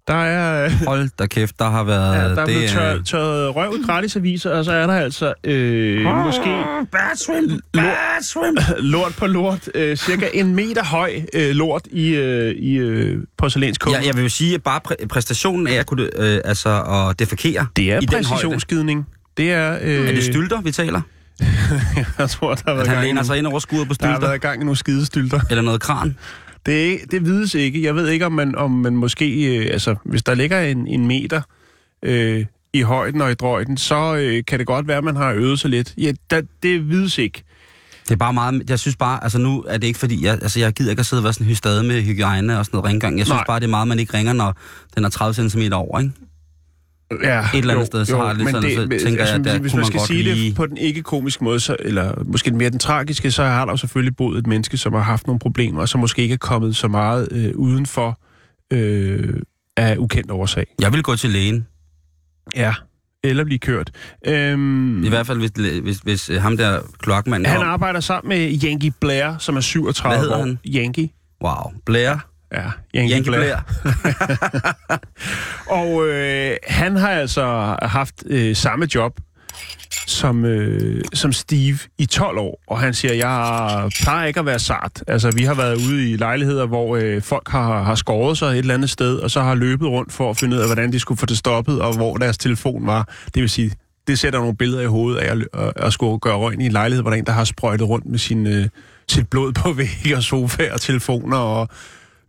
[0.08, 2.14] Der er, øh, Hold da kæft, der har været...
[2.14, 5.34] ja, der er det, blevet tørret, tørret røv i gratisaviser, og så er der altså
[5.44, 8.56] øh, måske Bad swim, bad swim.
[8.92, 9.68] lort på lort.
[9.74, 14.00] Øh, cirka en meter høj øh, lort i, øh, i øh, porcelænskummen.
[14.00, 17.18] Ja, jeg vil jo sige, at bare præ- præstationen af at kunne øh, altså, at
[17.18, 18.28] defekere det er i den højde.
[18.28, 19.06] præcisionsskidning.
[19.36, 19.78] Det er...
[19.82, 21.00] Øh, Er det stylter, vi taler?
[22.18, 23.94] jeg tror, der har At været han gang i læner sig ind over skuret på
[24.00, 24.28] Der har stylter?
[24.28, 25.40] været gang i nogle skidestylter.
[25.50, 26.16] Eller noget kran?
[26.66, 27.82] Det, det vides ikke.
[27.82, 29.56] Jeg ved ikke, om man, om man måske...
[29.56, 31.42] Øh, altså, hvis der ligger en, en meter
[32.02, 35.32] øh, i højden og i drøjden, så øh, kan det godt være, at man har
[35.32, 35.94] øvet sig lidt.
[35.98, 37.42] Ja, der, det vides ikke.
[38.04, 38.70] Det er bare meget...
[38.70, 39.22] Jeg synes bare...
[39.22, 40.24] Altså nu er det ikke fordi...
[40.24, 42.76] Jeg, altså jeg gider ikke at sidde og være sådan hystade med hygiejne og sådan
[42.76, 43.18] noget rengøring.
[43.18, 43.44] Jeg synes Nej.
[43.46, 44.56] bare, det er meget, man ikke ringer, når
[44.96, 46.12] den er 30 cm over, ikke?
[47.22, 49.44] Ja, Et eller andet sted, så har jeg lidt men sådan, så tænker jeg, at
[49.44, 52.22] der hvis man man skal godt sige lige- det på den ikke-komiske måde, så, eller
[52.26, 55.26] måske mere den tragiske, så har der jo selvfølgelig boet et menneske, som har haft
[55.26, 58.18] nogle problemer, og som måske ikke er kommet så meget øh, udenfor
[58.72, 59.34] øh,
[59.76, 60.66] af ukendt årsag.
[60.80, 61.66] Jeg vil gå til lægen.
[62.56, 62.74] Ja,
[63.24, 63.90] eller blive kørt.
[64.26, 65.50] Øhm, I hvert fald, hvis,
[65.82, 67.46] hvis, hvis øh, ham der kloakmanden...
[67.52, 70.44] Han arbejder sammen med Yankee Blair, som er 37 Hvad hedder år.
[70.44, 70.58] han?
[70.66, 71.10] Yankee.
[71.44, 71.72] Wow.
[71.86, 72.16] Blair.
[72.52, 72.62] Ja,
[72.94, 73.60] Yankee, Yankee Blair.
[73.82, 74.98] Blair.
[75.80, 79.20] Og øh, han har altså haft øh, samme job
[80.06, 82.60] som, øh, som Steve i 12 år.
[82.66, 85.04] Og han siger, jeg plejer ikke at være sart.
[85.06, 88.58] Altså, vi har været ude i lejligheder, hvor øh, folk har, har skåret sig et
[88.58, 91.00] eller andet sted, og så har løbet rundt for at finde ud af, hvordan de
[91.00, 93.14] skulle få det stoppet, og hvor deres telefon var.
[93.34, 93.72] Det vil sige,
[94.06, 96.72] det sætter nogle billeder i hovedet af at, at, at skulle gøre røgn i en
[96.72, 98.68] lejlighed, hvor der er en, der har sprøjtet rundt med sin, øh,
[99.08, 101.68] sit blod på vægge og sofaer og telefoner og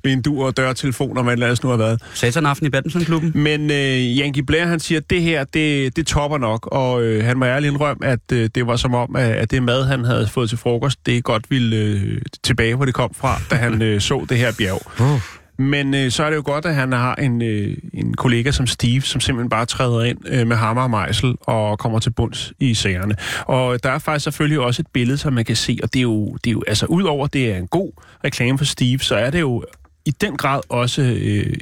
[0.03, 2.01] vinduer og dørtelefoner, hvad det nu har været.
[2.13, 3.31] Satan aften i badmintonklubben.
[3.35, 7.25] Men øh, Yankee Blair, han siger, at det her, det, det topper nok, og øh,
[7.25, 10.05] han må ærligt indrømme, at øh, det var som om, at, at det mad, han
[10.05, 13.81] havde fået til frokost, det godt ville øh, tilbage, hvor det kom fra, da han
[13.89, 15.01] øh, så det her bjerg.
[15.01, 15.39] Uh.
[15.59, 18.67] Men øh, så er det jo godt, at han har en, øh, en kollega som
[18.67, 22.53] Steve, som simpelthen bare træder ind øh, med hammer og mejsel og kommer til bunds
[22.59, 23.15] i sagerne.
[23.45, 26.03] Og der er faktisk selvfølgelig også et billede, som man kan se, og det er
[26.03, 27.91] jo, det er jo altså udover det er en god
[28.23, 29.63] reklame for Steve, så er det jo
[30.05, 31.53] i den grad også øh,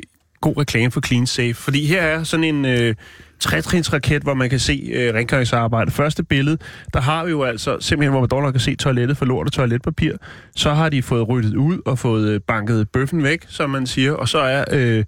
[0.42, 1.54] god reklame for Clean Safe.
[1.54, 2.96] Fordi her er sådan en øh,
[3.40, 5.92] trætrinsraket, hvor man kan se øh, rengøringsarbejde.
[5.92, 6.58] Første billede,
[6.94, 9.54] der har vi jo altså simpelthen, hvor man dog kan se toilettet for lort og
[9.54, 10.14] toiletpapir.
[10.56, 14.14] Så har de fået ryddet ud og fået øh, banket bøffen væk, som man siger.
[14.14, 15.06] Og så er, øh,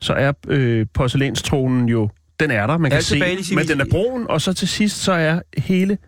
[0.00, 4.26] så er øh, porcelænstronen jo, den er der, man kan se, men den er brun.
[4.28, 5.98] Og så til sidst, så er hele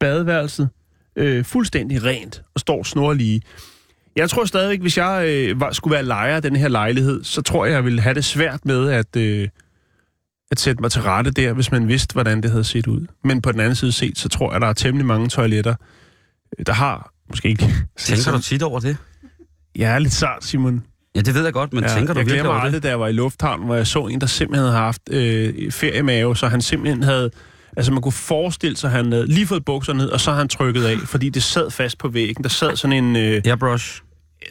[0.00, 0.68] badeværelset
[1.16, 3.42] øh, fuldstændig rent og står snorlige.
[4.16, 7.42] Jeg tror stadigvæk, hvis jeg øh, var, skulle være lejer af den her lejlighed, så
[7.42, 9.48] tror jeg, jeg ville have det svært med at, øh,
[10.50, 13.06] at sætte mig til rette der, hvis man vidste, hvordan det havde set ud.
[13.24, 15.74] Men på den anden side set, så tror jeg, der er temmelig mange toiletter,
[16.58, 17.74] øh, der har måske ikke...
[17.98, 18.96] Tænker du tit over det?
[19.76, 20.82] Jeg er lidt sart, Simon.
[21.14, 22.64] Ja, det ved jeg godt, men Ja, tænker du jeg virkelig over det?
[22.66, 25.72] aldrig, da jeg var i lufthavnen, hvor jeg så en, der simpelthen havde haft øh,
[25.72, 27.30] feriemave, så han simpelthen havde...
[27.76, 30.38] Altså, man kunne forestille sig, at han havde lige fået bukserne ned, og så har
[30.38, 32.42] han trykket af, fordi det sad fast på væggen.
[32.42, 33.16] Der sad sådan en...
[33.16, 34.02] Øh, Airbrush.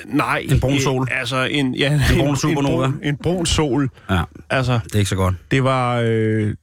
[0.06, 0.46] Nej.
[0.50, 1.08] En brun øh, sol.
[1.12, 2.88] altså, en, ja, en, brun en, supernova.
[2.88, 3.90] brun, en brun sol.
[4.10, 5.36] Ja, Altså, det er ikke så godt.
[5.52, 6.02] det var...
[6.06, 6.54] Øh,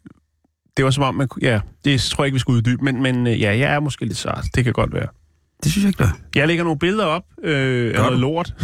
[0.77, 1.29] det var som om, man.
[1.43, 4.05] Ja, det tror jeg ikke, vi skulle uddybe, men, men øh, ja, jeg er måske
[4.05, 4.45] lidt sart.
[4.55, 5.07] Det kan godt være.
[5.65, 6.09] Det synes jeg ikke, der.
[6.35, 8.55] Jeg lægger nogle billeder op øh, af Gør noget lort.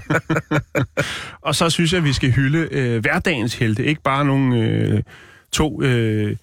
[1.46, 3.84] og så synes jeg, at vi skal hylde øh, hverdagens helte.
[3.84, 5.02] Ikke bare nogle øh,
[5.52, 6.36] to, øh,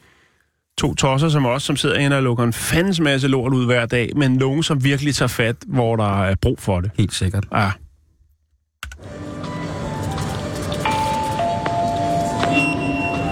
[0.78, 3.86] to tosser som os, som sidder inde og lukker en fandens masse lort ud hver
[3.86, 6.92] dag, men nogen, som virkelig tager fat, hvor der er brug for det.
[6.98, 7.44] Helt sikkert.
[7.54, 7.72] Ja.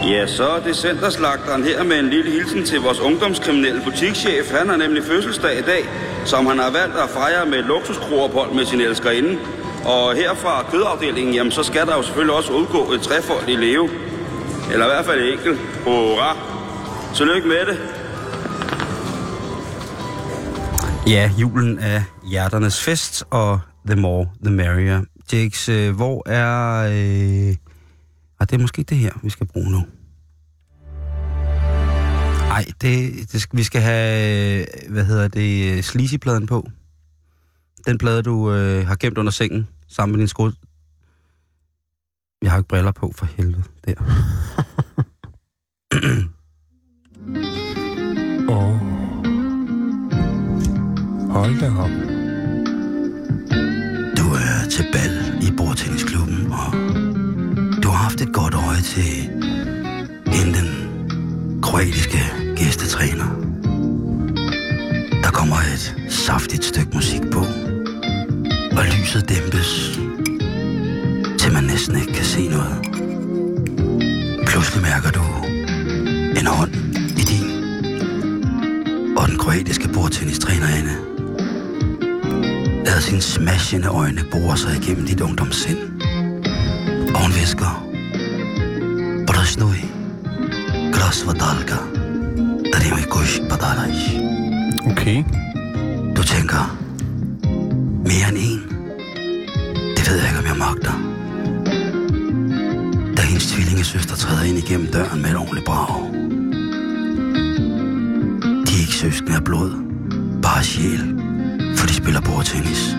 [0.09, 4.51] Ja, så er det centerslagteren her med en lille hilsen til vores ungdomskriminelle butikschef.
[4.51, 5.83] Han har nemlig fødselsdag i dag,
[6.25, 9.37] som han har valgt at fejre med et luksuskroophold med sin elskerinde.
[9.85, 13.55] Og her fra kødafdelingen, jamen så skal der jo selvfølgelig også udgå et trefold i
[13.55, 13.89] leve.
[14.71, 15.59] Eller i hvert fald enkelt.
[15.83, 16.54] Hurra!
[17.15, 17.77] Tillykke med det.
[21.07, 25.03] Ja, julen er hjerternes fest, og the more, the merrier.
[25.33, 26.81] Jakes, øh, hvor er...
[26.87, 27.55] Øh...
[28.39, 29.81] Ah, det er måske det her, vi skal bruge nu.
[32.47, 36.69] Nej, det, det skal, vi skal have, hvad hedder det, sleazy-pladen på.
[37.85, 40.49] Den plade, du øh, har gemt under sengen, sammen med din sko.
[42.41, 43.63] Jeg har ikke briller på, for helvede.
[43.85, 43.93] Der.
[47.27, 48.57] Åh.
[48.57, 48.79] Oh.
[51.29, 51.89] Hold da op.
[54.17, 56.73] Du er til bal i bordtennisklubben, og
[57.83, 59.03] du har haft et godt øje til
[60.27, 62.19] hende, den kroatiske
[62.55, 63.29] gæstetræner.
[65.23, 67.39] Der kommer et saftigt stykke musik på,
[68.77, 69.99] og lyset dæmpes,
[71.39, 72.75] til man næsten ikke kan se noget.
[74.47, 75.21] Pludselig mærker du
[76.39, 76.94] en hånd
[79.45, 80.91] kroatiske bordtennistrænerinde
[82.85, 85.77] lader sine smashende øjne bore sig igennem dit ungdomssind.
[87.15, 87.87] Og hun visker,
[89.27, 89.85] Brasnui,
[90.93, 91.75] Grasvadalka,
[92.73, 93.93] Drimi Kush Badalaj.
[94.91, 95.23] Okay.
[96.17, 96.77] Du tænker,
[98.03, 98.61] mere end en?
[99.97, 100.93] Det ved jeg ikke, om jeg magter.
[103.17, 106.34] Da hendes tvillingesøster træder ind igennem døren med et ordentligt brag.
[108.95, 109.71] Er ikke søskende af blod,
[110.41, 110.99] bare sjæl,
[111.77, 112.95] for de spiller bordtennis.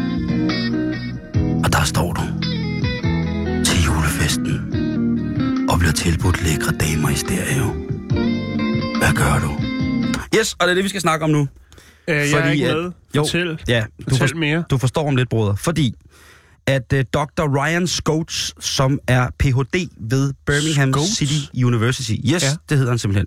[1.65, 2.23] Og der står du
[3.65, 4.55] til julefesten
[5.71, 7.67] og bliver tilbudt lækre damer i stereo.
[8.99, 9.51] Hvad gør du?
[10.39, 11.49] Yes, og det er det, vi skal snakke om nu.
[12.09, 12.93] Øh, jeg er ikke med.
[13.17, 13.61] jo, Fortæl.
[13.69, 14.65] Ja, du, Fortæl for, mere.
[14.71, 15.55] du forstår om lidt, broder.
[15.55, 15.95] Fordi
[16.67, 17.43] at uh, Dr.
[17.59, 19.89] Ryan Scoats, som er Ph.D.
[20.01, 21.17] ved Birmingham Scoats?
[21.17, 22.13] City University.
[22.13, 22.43] Yes.
[22.43, 22.49] Ja.
[22.69, 23.27] det hedder han simpelthen.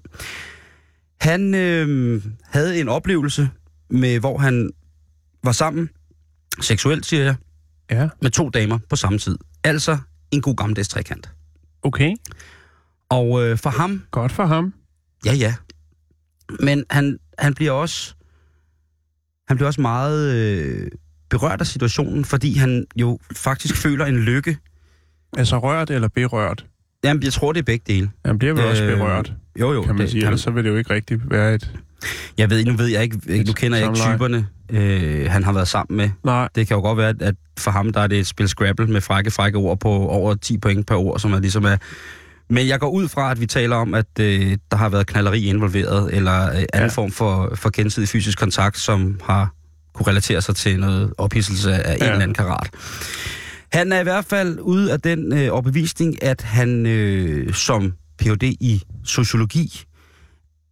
[1.21, 3.49] Han øh, havde en oplevelse,
[3.89, 4.69] med hvor han
[5.43, 5.89] var sammen,
[6.62, 7.36] seksuelt siger jeg,
[7.91, 9.38] Ja, med to damer på samme tid.
[9.63, 9.97] Altså
[10.32, 11.29] en god gammeldags trekant.
[11.84, 12.15] okay.
[13.10, 14.73] Og øh, for ham, Godt for ham.
[15.25, 15.55] ja ja,
[16.60, 18.13] men han, han bliver også
[19.47, 20.91] han bliver også meget øh,
[21.29, 24.58] berørt af situationen, fordi han jo faktisk føler en lykke.
[25.38, 26.65] Altså rørt eller berørt?
[27.03, 28.09] Jamen, jeg tror, det er begge dele.
[28.25, 29.81] Han bliver vel også Øh, berørt, Jo, jo.
[29.81, 30.23] kan man det, sige.
[30.25, 31.71] Ellers så vil det jo ikke rigtig være et...
[32.38, 35.67] jeg ved, nu ved jeg ikke, nu kender jeg ikke typerne, øh, han har været
[35.67, 36.09] sammen med.
[36.23, 38.88] Nej, Det kan jo godt være, at- for ham, der er det et spil Scrabble
[38.88, 41.77] med frække, frække ord på over 10 point per ord, som er ligesom er...
[42.49, 45.45] Men jeg går ud fra, at vi taler om, at øh, der har været knalleri
[45.45, 46.88] involveret, eller øh, anden ja.
[46.88, 49.53] Form for, for gensidig fysisk kontakt, som har
[49.93, 51.95] kunne relatere sig til noget ophidselse af ja.
[51.95, 52.69] en eller anden karat.
[53.71, 58.43] Han er i hvert fald ude af den øh, overbevisning, at han øh, som Ph.D.
[58.43, 59.84] i sociologi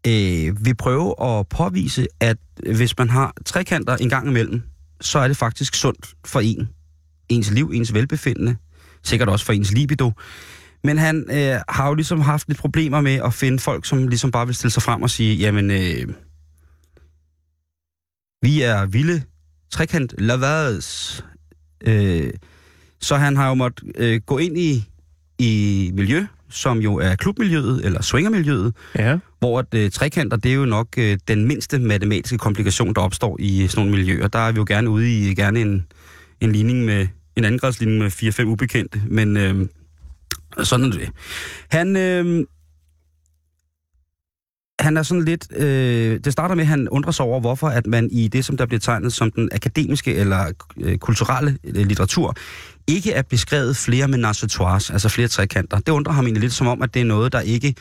[0.08, 2.38] øh, vil prøve at påvise, at
[2.76, 4.62] hvis man har trekanter en gang imellem,
[5.02, 6.70] så er det faktisk sundt for en.
[7.30, 8.56] Ens liv, ens velbefindende,
[9.04, 10.12] sikkert også for ens libido.
[10.84, 14.32] Men han øh, har jo ligesom haft lidt problemer med at finde folk, som ligesom
[14.32, 16.08] bare vil stille sig frem og sige, jamen, øh,
[18.42, 19.24] vi er vilde
[19.72, 21.24] trekant lovers.
[21.84, 22.34] Øh,
[23.00, 24.84] så han har jo måttet øh, gå ind i,
[25.40, 29.18] i miljø, som jo er klubmiljøet, eller swingermiljøet, ja.
[29.40, 33.38] hvor at, øh, trekanter, det er jo nok øh, den mindste matematiske komplikation, der opstår
[33.40, 34.28] i sådan nogle miljøer.
[34.28, 35.86] Der er vi jo gerne ude i gerne en,
[36.42, 39.68] en ligning med en andengradsligning med 4-5 ubekendte, men øh,
[40.64, 41.10] sådan er det.
[41.70, 42.46] Han, øh,
[44.80, 45.48] han er sådan lidt...
[45.56, 48.58] Øh, det starter med, at han undrer sig over, hvorfor at man i det, som
[48.58, 52.36] der bliver tegnet som den akademiske eller øh, kulturelle øh, litteratur,
[52.88, 55.80] ikke er beskrevet flere menage altså flere trekanter.
[55.80, 57.76] Det undrer ham egentlig lidt som om, at det er noget, der ikke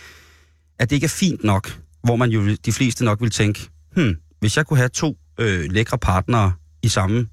[0.78, 4.16] at det ikke er fint nok, hvor man jo de fleste nok vil tænke, hmm,
[4.40, 7.28] hvis jeg kunne have to øh, lækre partnere i samme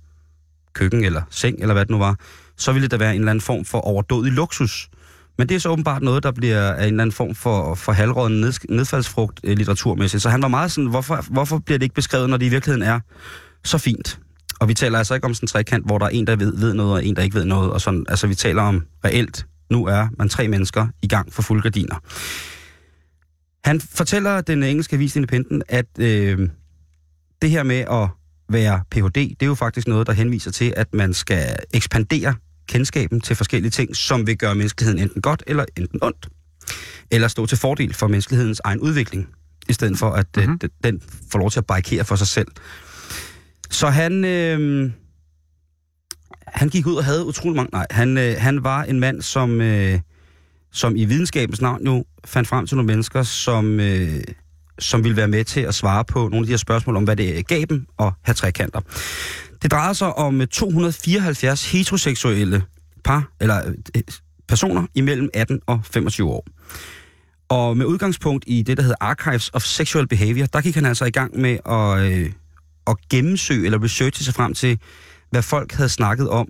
[0.73, 2.19] køkken eller seng, eller hvad det nu var,
[2.57, 4.89] så ville det da være en eller anden form for overdådig luksus.
[5.37, 7.91] Men det er så åbenbart noget, der bliver af en eller anden form for, for
[7.91, 10.23] halvråden ned, nedfaldsfrugt øh, litteraturmæssigt.
[10.23, 12.89] Så han var meget sådan, hvorfor, hvorfor bliver det ikke beskrevet, når det i virkeligheden
[12.89, 12.99] er
[13.63, 14.19] så fint?
[14.59, 16.57] Og vi taler altså ikke om sådan en trekant, hvor der er en, der ved,
[16.57, 17.71] ved noget, og en, der ikke ved noget.
[17.71, 21.41] Og sådan, altså vi taler om reelt, nu er man tre mennesker i gang for
[21.41, 21.95] fulde gardiner.
[23.65, 26.49] Han fortæller den engelske avis Independent, at øh,
[27.41, 28.09] det her med at
[28.49, 32.35] være Ph.D., det er jo faktisk noget, der henviser til, at man skal ekspandere
[32.67, 36.29] kendskaben til forskellige ting, som vil gøre menneskeligheden enten godt eller enten ondt.
[37.11, 39.27] Eller stå til fordel for menneskelighedens egen udvikling,
[39.69, 40.59] i stedet for at mm-hmm.
[40.63, 42.47] øh, den får lov til at barrikere for sig selv.
[43.69, 44.91] Så han, øh,
[46.47, 47.69] han gik ud og havde utrolig mange...
[47.73, 49.99] Nej, han, øh, han var en mand, som, øh,
[50.71, 54.23] som i videnskabens navn jo fandt frem til nogle mennesker, som, øh,
[54.79, 57.15] som ville være med til at svare på nogle af de her spørgsmål om, hvad
[57.15, 58.81] det gav dem at have trekanter.
[59.63, 62.63] Det drejer sig om øh, 274 heteroseksuelle
[63.03, 64.01] par, eller øh,
[64.47, 66.45] personer imellem 18 og 25 år.
[67.49, 71.05] Og med udgangspunkt i det, der hedder Archives of Sexual Behavior, der gik han altså
[71.05, 72.31] i gang med at, øh,
[72.87, 74.79] at gennemsøge eller researche sig frem til,
[75.29, 76.47] hvad folk havde snakket om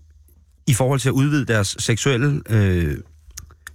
[0.67, 2.97] i forhold til at udvide deres seksuelle, øh,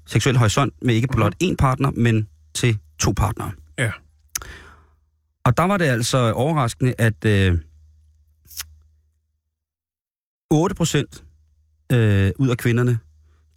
[0.06, 3.52] seksuelle horisont med ikke blot én partner, men til to partnere.
[3.78, 3.90] Ja.
[5.44, 7.58] Og der var det altså overraskende, at øh,
[10.50, 11.24] 8 procent
[11.92, 12.98] øh, ud af kvinderne,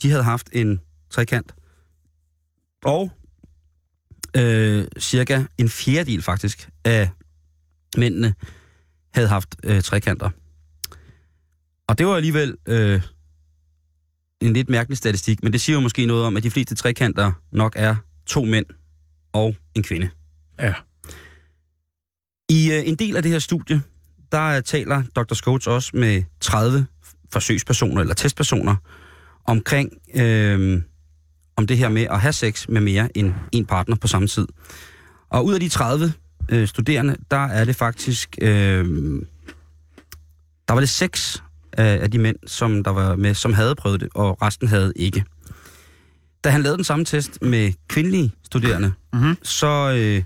[0.01, 1.56] de havde haft en trekant.
[2.84, 3.12] Og
[4.38, 7.10] øh, cirka en fjerdedel faktisk af
[7.97, 8.34] mændene
[9.13, 10.30] havde haft øh, trekanter.
[11.88, 13.01] Og det var alligevel øh,
[14.41, 17.32] en lidt mærkelig statistik, men det siger jo måske noget om, at de fleste trekanter
[17.51, 18.65] nok er to mænd
[19.34, 20.10] og en kvinde.
[20.60, 20.73] Ja.
[22.49, 23.82] I øh, en del af det her studie,
[24.31, 25.33] der taler Dr.
[25.33, 26.85] Scholes også med 30
[27.33, 28.75] forsøgspersoner eller testpersoner
[29.45, 30.81] omkring øh,
[31.55, 34.47] om det her med at have sex med mere end en partner på samme tid.
[35.29, 36.13] Og ud af de 30
[36.49, 38.85] øh, studerende, der er det faktisk, øh,
[40.67, 43.99] der var det seks af, af de mænd, som der var med, som havde prøvet
[44.01, 45.25] det, og resten havde ikke.
[46.43, 49.37] Da han lavede den samme test med kvindelige studerende, Mhm.
[49.43, 50.23] så øh,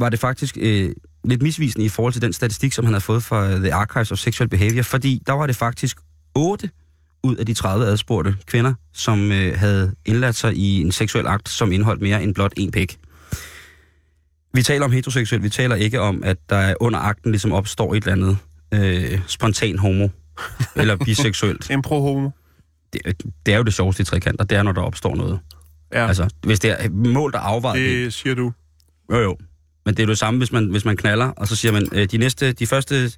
[0.00, 0.94] var det faktisk øh,
[1.26, 4.18] lidt misvisende i forhold til den statistik, som han havde fået fra The Archives of
[4.18, 5.98] Sexual Behavior, fordi der var det faktisk
[6.34, 6.70] 8
[7.22, 11.48] ud af de 30 adspurgte kvinder, som øh, havde indladt sig i en seksuel akt,
[11.48, 12.96] som indeholdt mere end blot en pæk.
[14.54, 18.06] Vi taler om heteroseksuel, vi taler ikke om, at der under akten ligesom opstår et
[18.06, 18.38] eller andet
[18.74, 20.08] øh, spontan homo
[20.76, 21.70] eller biseksuelt.
[21.70, 22.30] Impro-homo.
[22.92, 25.38] Det, det er jo det sjoveste i trekanter, det er, når der opstår noget.
[25.92, 27.90] Ja, Altså, hvis det er mål, der afvejer det.
[27.90, 28.52] det siger du.
[29.12, 29.36] Jo, jo.
[29.86, 31.88] Men det er jo det samme, hvis man, hvis man knaller, og så siger man,
[31.92, 33.10] øh, de næste, de første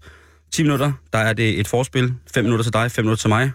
[0.52, 2.14] 10 minutter, der er det et forspil.
[2.34, 3.50] 5 minutter til dig, 5 minutter til mig.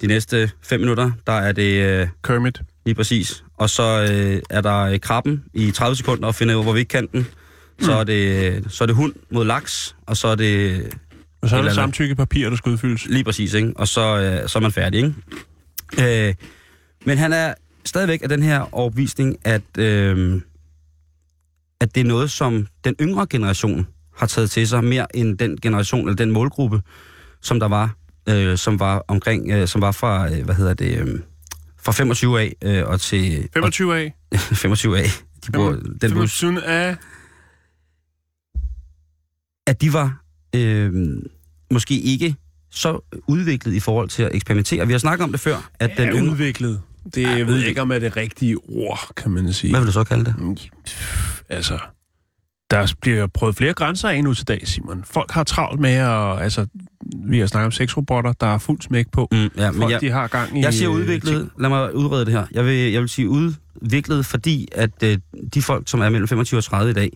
[0.00, 2.60] De næste 5 minutter, der er det øh, Kermit.
[2.84, 3.44] lige præcis.
[3.56, 6.78] Og så øh, er der øh, krabben i 30 sekunder og finde ud, hvor vi
[6.78, 7.26] ikke kan den.
[7.80, 10.82] Så er, det, så er det hund mod laks, og så er det
[11.42, 11.74] Og så er andet.
[11.74, 13.06] samtykkepapir, der skal udfyldes.
[13.06, 13.72] Lige præcis, ikke?
[13.76, 14.98] Og så, øh, så er man færdig,
[15.98, 16.28] ikke?
[16.28, 16.34] Øh,
[17.04, 20.40] men han er stadigvæk af den her overbevisning, at, øh,
[21.80, 25.56] at det er noget, som den yngre generation har taget til sig, mere end den
[25.60, 26.82] generation, eller den målgruppe,
[27.40, 27.96] som der var,
[28.28, 31.20] øh, som var omkring, øh, som var fra, øh, hvad hedder det, øh,
[31.82, 34.14] fra 25 af øh, og til 25 af.
[34.32, 35.04] og, 25 af.
[35.46, 36.96] De bruger, den bus, 25 af.
[39.66, 40.22] at de var
[40.56, 40.92] øh,
[41.70, 42.34] måske ikke
[42.70, 44.86] så udviklet i forhold til at eksperimentere.
[44.86, 46.32] Vi har snakket om det før, at den er yngre...
[46.32, 46.80] udviklet.
[47.14, 49.70] Det jeg ved ikke, om er det rigtige ord, kan man sige.
[49.72, 50.34] Hvad vil du så kalde det?
[51.50, 51.78] Altså,
[52.70, 55.04] der bliver prøvet flere grænser af nu til dag, Simon.
[55.04, 56.42] Folk har travlt med at...
[56.42, 56.66] Altså,
[57.26, 59.28] vi har snakket om sexrobotter, der er fuld smæk på.
[59.32, 60.62] Mm, ja, men Folk, jeg, de har gang i...
[60.62, 61.34] jeg siger øh, udviklet.
[61.34, 61.52] ting.
[61.58, 62.46] Lad mig udrede det her.
[62.52, 65.18] Jeg vil, jeg vil sige udviklet, fordi at øh,
[65.54, 67.10] de folk, som er mellem 25 og 30 i dag,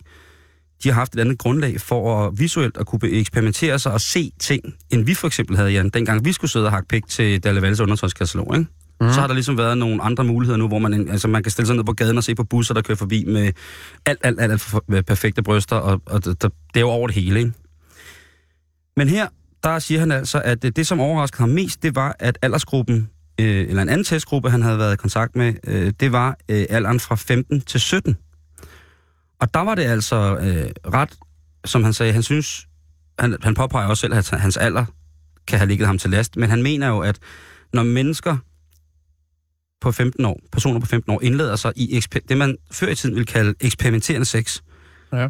[0.83, 4.31] de har haft et andet grundlag for at visuelt at kunne eksperimentere sig og se
[4.39, 7.43] ting, end vi for eksempel havde, Jan, dengang vi skulle sidde og hakke pik til
[7.43, 8.69] Dalle Valles undertøjskatalog, ikke?
[9.01, 9.09] Mm.
[9.09, 11.67] Så har der ligesom været nogle andre muligheder nu, hvor man, altså man kan stille
[11.67, 13.51] sig ned på gaden og se på busser, der kører forbi med
[14.05, 17.07] alt, alt, alt, alt for, med perfekte bryster, og, og det, det er jo over
[17.07, 17.53] det hele, ikke?
[18.97, 19.27] Men her,
[19.63, 23.09] der siger han altså, at det, det som overraskede ham mest, det var, at aldersgruppen,
[23.39, 26.65] øh, eller en anden testgruppe, han havde været i kontakt med, øh, det var øh,
[26.69, 28.17] alderen fra 15 til 17.
[29.39, 31.09] Og der var det altså øh, ret,
[31.65, 32.67] som han sagde, han synes,
[33.19, 34.85] han, han påpeger også selv, at hans alder
[35.47, 37.19] kan have ligget ham til last, men han mener jo, at
[37.73, 38.37] når mennesker
[39.81, 43.15] på 15 år, personer på 15 år, indlader sig i det, man før i tiden
[43.15, 44.61] ville kalde eksperimenterende sex,
[45.13, 45.27] Ja.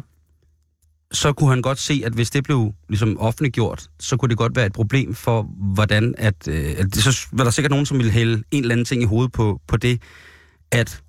[1.12, 4.56] så kunne han godt se, at hvis det blev ligesom offentliggjort, så kunne det godt
[4.56, 5.42] være et problem for,
[5.74, 6.48] hvordan at...
[6.48, 9.02] Øh, at det, så var der sikkert nogen, som ville hælde en eller anden ting
[9.02, 10.02] i hovedet på, på det,
[10.72, 11.02] at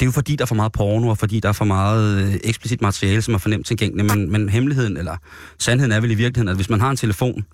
[0.00, 2.22] det er jo fordi, der er for meget porno, og fordi der er for meget
[2.28, 4.16] øh, eksplicit materiale, som er for nemt tilgængeligt.
[4.16, 5.16] Men, men hemmeligheden, eller
[5.58, 7.44] sandheden er vel i virkeligheden, at hvis man har en telefon,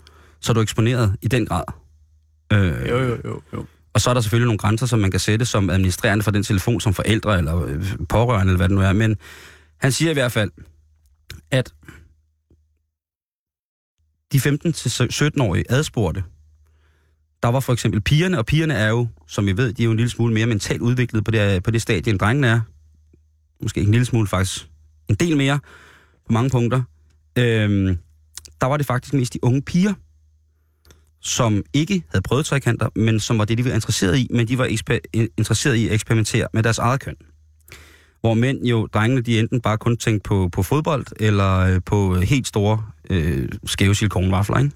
[0.41, 1.65] så er du eksponeret i den grad.
[2.53, 5.21] Øh, Jo, jo, jo, jo og så er der selvfølgelig nogle grænser, som man kan
[5.21, 8.83] sætte som administrerende for den telefon, som forældre eller øh, pårørende, eller hvad det nu
[8.83, 8.93] er.
[8.93, 9.17] Men
[9.79, 10.51] han siger i hvert fald,
[11.51, 11.75] at
[14.33, 16.25] de 15-17-årige adspurgte,
[17.43, 19.91] der var for eksempel pigerne, og pigerne er jo, som vi ved, de er jo
[19.91, 22.61] en lille smule mere mentalt udviklet på det, øh, på det stadie, end drengene er.
[23.63, 24.69] Måske ikke en lille smule, faktisk
[25.09, 25.59] en del mere
[26.27, 26.83] på mange punkter.
[27.39, 27.99] Øhm,
[28.61, 29.95] der var det faktisk mest de unge piger,
[31.23, 34.59] som ikke havde prøvet trekanter, men som var det, de var interesseret i, men de
[34.59, 37.17] var eksper- interesseret i at eksperimentere med deres eget køn.
[38.21, 42.17] Hvor mænd jo, drengene, de enten bare kun tænkte på, på fodbold, eller øh, på
[42.17, 44.71] øh, helt store øh, skæve silikonvafler, ikke?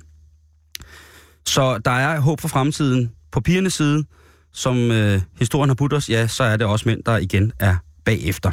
[1.46, 3.12] Så der er håb for fremtiden.
[3.32, 4.04] På pigernes side,
[4.52, 7.76] som øh, historien har budt os, ja, så er det også mænd, der igen er
[8.04, 8.50] bagefter.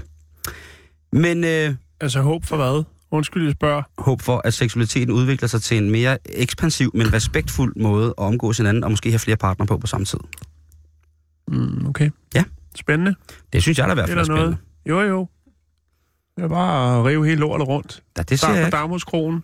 [1.11, 2.83] Men øh, Altså håb for hvad?
[3.13, 3.83] Undskyld, jeg spørger.
[3.97, 8.57] håb for, at seksualiteten udvikler sig til en mere ekspansiv, men respektfuld måde at omgås
[8.57, 10.19] hinanden, og måske have flere partnere på på samme tid.
[11.47, 12.09] Mm, okay.
[12.35, 12.43] Ja.
[12.75, 13.15] Spændende.
[13.53, 14.57] Det synes jeg da i hvert fald er spændende.
[14.85, 15.07] noget.
[15.07, 15.27] Jo, jo.
[16.37, 18.03] Er bare rive hele lortet rundt.
[18.17, 18.77] Ja, det siger Start jeg på ikke.
[18.77, 19.43] Dagmodskronen.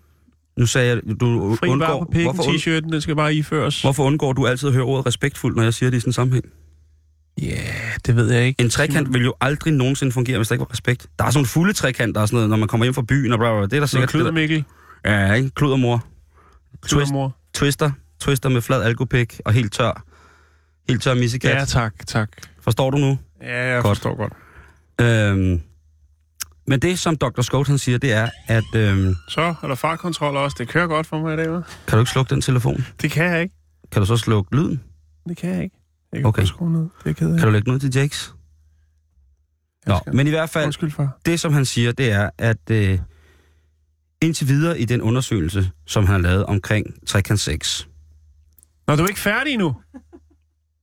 [0.57, 1.99] Nu sagde jeg, du Fri undgår...
[1.99, 3.81] på pikken, Hvorfor, t-shirten, den skal bare iføres.
[3.81, 6.13] hvorfor undgår du altid at høre ordet respektfuld, når jeg siger det i sådan en
[6.13, 6.45] sammenhæng?
[7.41, 8.61] Ja, yeah, det ved jeg ikke.
[8.61, 11.07] En trekant vil jo aldrig nogensinde fungere, hvis der ikke var respekt.
[11.19, 13.31] Der er sådan nogle fulde trekanter og sådan noget, når man kommer hjem fra byen
[13.33, 13.65] og bla, bla, bla.
[13.65, 14.63] Det er der Sikkert det Mikkel.
[15.05, 15.49] der, ja, ikke?
[15.49, 16.05] Kludermor.
[16.81, 17.35] Twist, Kludermor.
[17.53, 17.91] twister.
[18.21, 20.03] Twister med flad alkopik og helt tør.
[20.89, 21.55] Helt tør missekat.
[21.55, 22.29] Ja, tak, tak.
[22.61, 23.17] Forstår du nu?
[23.41, 23.97] Ja, jeg Godt.
[23.97, 24.33] forstår godt.
[25.01, 25.61] Øhm,
[26.67, 27.41] men det, som Dr.
[27.41, 28.63] Scott han siger, det er, at...
[28.75, 30.55] Øhm, Så er der fartkontrol også.
[30.59, 31.61] Det kører godt for mig i dag, hva'?
[31.87, 32.85] kan du ikke slukke den telefon?
[33.01, 33.55] Det kan jeg ikke.
[33.91, 34.81] Kan du så slukke lyden?
[35.29, 35.75] Det kan jeg ikke.
[36.13, 36.45] Jeg kan Okay.
[36.45, 36.87] skrue ned.
[37.03, 37.37] Det er ked af.
[37.37, 38.33] Kan du lægge den ud til Jakes?
[39.87, 41.19] Nå, men i hvert fald, Undskyld, far.
[41.25, 42.99] det som han siger, det er, at øh,
[44.21, 47.87] indtil videre i den undersøgelse, som han har lavet omkring trekant 6.
[48.87, 49.75] Nå, du er ikke færdig nu.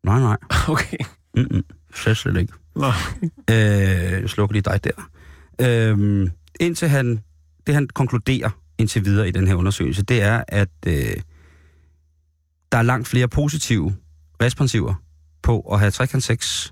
[0.04, 0.36] Nej, nej.
[0.68, 0.96] Okay.
[1.36, 1.62] Mm-mm.
[1.94, 2.52] Slet, slet ikke.
[2.76, 2.86] Nå.
[3.50, 3.56] Øh,
[4.20, 5.10] jeg slukker lige dig der.
[5.60, 6.28] Øh,
[6.60, 7.22] indtil han,
[7.66, 11.16] det han konkluderer indtil videre i den her undersøgelse, det er, at øh,
[12.72, 13.96] der er langt flere positive
[14.42, 14.94] responsiver
[15.46, 16.70] på at have trekant sex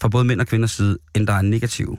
[0.00, 1.98] fra både mænd og kvinders side, end der er negative.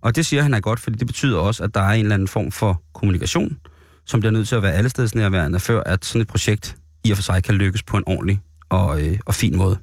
[0.00, 2.14] Og det siger han er godt, fordi det betyder også, at der er en eller
[2.14, 3.58] anden form for kommunikation,
[4.06, 7.22] som bliver nødt til at være allestedsnærværende, før at sådan et projekt i og for
[7.22, 9.78] sig kan lykkes på en ordentlig og, øh, og fin måde.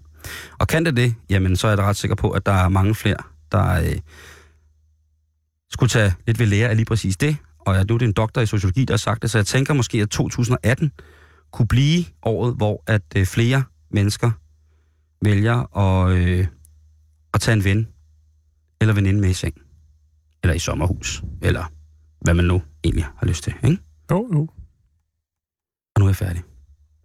[0.60, 2.70] Og kan det det, jamen så er jeg da ret sikker på, at der er
[2.70, 3.18] mange flere,
[3.52, 3.96] der øh,
[5.72, 7.38] skulle tage lidt ved lære af lige præcis det.
[7.60, 9.46] Og jeg, nu er det en doktor i sociologi, der har sagt det, så jeg
[9.46, 10.92] tænker måske, at 2018
[11.52, 14.32] kunne blive året, hvor at øh, flere mennesker
[15.22, 16.48] vælger at, øh,
[17.34, 17.88] at tage en ven
[18.82, 19.56] eller veninde med i seng.
[20.44, 21.24] Eller i sommerhus.
[21.42, 21.66] Eller
[22.22, 23.54] hvad man nu egentlig har lyst til.
[23.64, 23.78] Ikke?
[24.12, 24.48] Jo, jo.
[25.96, 26.44] Og nu er jeg færdig.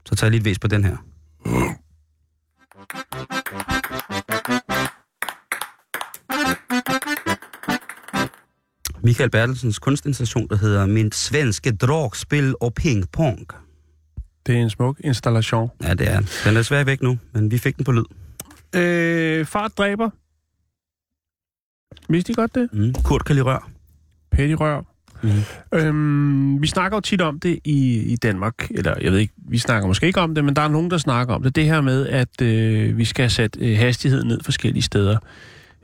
[0.09, 0.97] Så tager jeg lige et væs på den her.
[9.05, 13.47] Michael Bertelsens kunstinstallation, der hedder Min svenske dragspil og pingpong.
[14.47, 15.71] Det er en smuk installation.
[15.83, 16.29] Ja, det er den.
[16.45, 18.05] Den er desværre væk nu, men vi fik den på lyd.
[18.77, 20.11] Øh, fart dræber.
[22.09, 22.69] Vidste I godt det?
[22.73, 22.95] Mm.
[23.05, 23.71] Kurt kan lide rør.
[24.31, 24.83] Pæt i rør.
[25.23, 25.79] Mm.
[25.79, 29.59] Øhm, vi snakker jo tit om det i, i Danmark, eller jeg ved ikke, vi
[29.59, 31.57] snakker måske ikke om det, men der er nogen, der snakker om det.
[31.57, 35.19] Det her med, at øh, vi skal sætte øh, hastigheden ned forskellige steder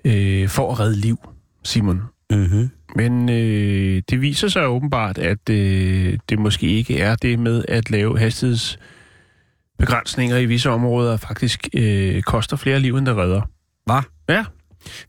[0.05, 1.18] øh, for at redde liv,
[1.64, 2.03] Simon.
[2.31, 2.71] Mm-hmm.
[2.98, 7.90] Men øh, det viser sig åbenbart, at øh, det måske ikke er det med at
[7.90, 13.40] lave hastighedsbegrænsninger i visse områder, faktisk øh, koster flere liv, end det redder.
[13.87, 14.00] Hvad?
[14.28, 14.44] Ja.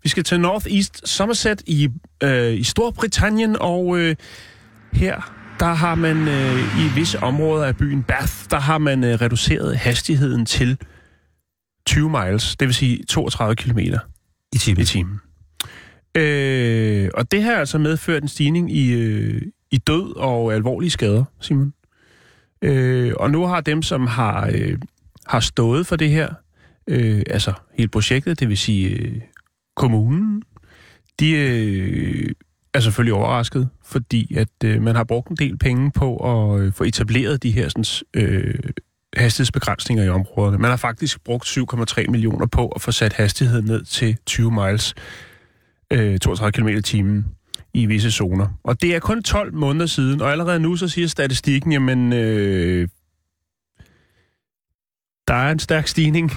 [0.03, 1.89] Vi skal til North East Somerset i,
[2.23, 4.15] øh, i Storbritannien, og øh,
[4.93, 9.21] her der har man øh, i visse områder af byen Bath, der har man øh,
[9.21, 10.77] reduceret hastigheden til
[11.85, 13.79] 20 miles, det vil sige 32 km
[14.53, 14.81] I timen.
[14.81, 15.19] i timen.
[16.15, 19.41] Øh, og det har altså medført en stigning i, øh,
[19.71, 21.73] i død og alvorlige skader, Simon.
[22.61, 24.77] Øh, og nu har dem, som har, øh,
[25.27, 26.33] har stået for det her,
[26.87, 29.21] øh, altså hele projektet, det vil sige øh,
[29.75, 30.43] kommunen,
[31.19, 32.29] de øh,
[32.73, 36.73] er selvfølgelig overrasket, fordi at øh, man har brugt en del penge på at øh,
[36.73, 38.59] få etableret de her sådan, øh,
[39.15, 40.57] hastighedsbegrænsninger i områderne.
[40.57, 44.95] Man har faktisk brugt 7,3 millioner på at få sat hastigheden ned til 20 miles,
[45.93, 47.25] øh, 32 km i timen
[47.73, 48.47] i visse zoner.
[48.63, 52.87] Og det er kun 12 måneder siden, og allerede nu så siger statistikken, jamen, øh,
[55.27, 56.31] der er en stærk stigning.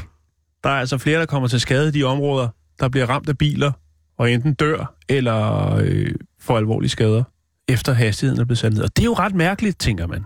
[0.65, 2.49] Der er altså flere, der kommer til skade i de områder,
[2.81, 3.73] der bliver ramt af biler,
[4.19, 7.25] og enten dør eller øh, får alvorlige skader,
[7.69, 8.83] efter hastigheden er blevet sat ned.
[8.83, 10.25] Og det er jo ret mærkeligt, tænker man.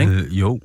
[0.00, 0.12] Ikke?
[0.12, 0.60] Øh, jo.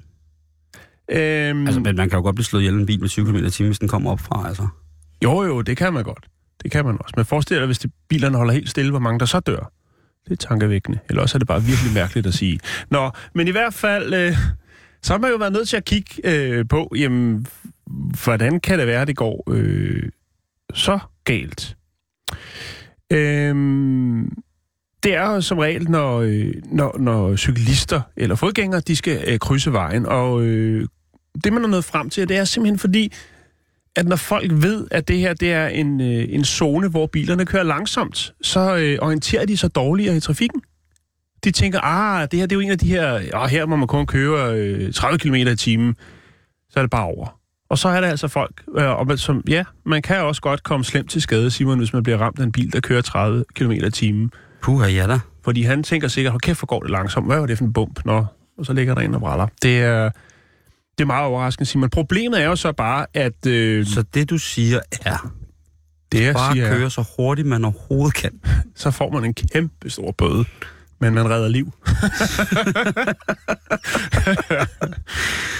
[1.10, 3.36] Øhm, Altså, men man kan jo godt blive slået ihjel en bil med 20 km
[3.36, 4.67] i timen, hvis den kommer op fra, altså.
[5.26, 6.26] Jo, jo, det kan man godt.
[6.64, 7.14] Det kan man også.
[7.16, 9.72] Men forestil dig, hvis de, bilerne holder helt stille, hvor mange der så dør.
[10.26, 10.99] Det er tankevækkende.
[11.10, 12.60] Eller også er det bare virkelig mærkeligt at sige.
[12.89, 14.38] Nå, men i hvert fald, øh,
[15.02, 17.47] så har man jo været nødt til at kigge øh, på, jamen,
[18.24, 20.04] hvordan kan det være, at det går øh,
[20.74, 21.78] så galt?
[23.12, 23.56] Øh,
[25.04, 29.74] det er som regel, når, øh, når, når cyklister eller fodgængere, de skal øh, krydse
[29.74, 30.06] vejen.
[30.06, 30.88] Og øh,
[31.43, 33.14] det, man er nået frem til, det er simpelthen fordi,
[33.96, 37.46] at når folk ved, at det her det er en, øh, en zone, hvor bilerne
[37.46, 40.62] kører langsomt, så øh, orienterer de sig dårligere i trafikken.
[41.43, 43.76] De tænker, ah, det her det er jo en af de her, ah, her må
[43.76, 45.96] man kun køre øh, 30 km i timen,
[46.70, 47.39] så er det bare over.
[47.70, 50.64] Og så er der altså folk, øh, og man, som, ja, man kan også godt
[50.64, 53.46] komme slemt til skade, Simon, hvis man bliver ramt af en bil, der kører 30
[53.56, 54.32] km i timen.
[54.62, 55.20] Puha, ja da.
[55.43, 57.28] Fordi han tænker sikkert, hold kæft, hvor går det langsomt.
[57.28, 58.06] Hvad var det for en bump?
[58.06, 58.26] Nå,
[58.58, 59.48] og så ligger der en og bræller.
[59.62, 60.10] Det er,
[60.98, 61.89] det er meget overraskende, Simon.
[61.89, 65.32] Problemet er jo så bare, at øh, Så det, du siger, er,
[66.12, 68.32] det jeg bare siger, er, køre så hurtigt, man overhovedet kan.
[68.76, 70.46] så får man en kæmpe stor bøde.
[71.00, 71.72] Men man redder liv.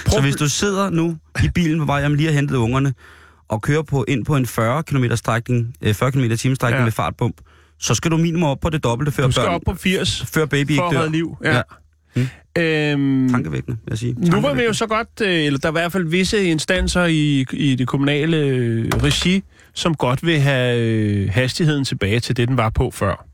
[0.06, 2.94] Så hvis du sidder nu i bilen på vej, jamen lige har hentet ungerne,
[3.48, 6.78] og kører på, ind på en 40 km strækning, øh, 40 km timestrækning Ja.
[6.78, 6.84] ja.
[6.84, 7.36] med fartbump,
[7.80, 10.24] så skal du minimum op på det dobbelte, før, Du skal børn, op på 80
[10.26, 10.98] før baby for ikke at dør.
[11.00, 11.36] redde liv.
[11.44, 11.56] Ja.
[11.56, 11.62] Ja.
[12.16, 12.26] Mm.
[12.58, 14.14] Øhm, Tankevækkende, vil jeg sige.
[14.18, 17.04] Nu var vi jo så godt, øh, eller der er i hvert fald visse instanser
[17.04, 19.42] i, i det kommunale øh, regi,
[19.74, 23.26] som godt vil have øh, hastigheden tilbage til det, den var på før.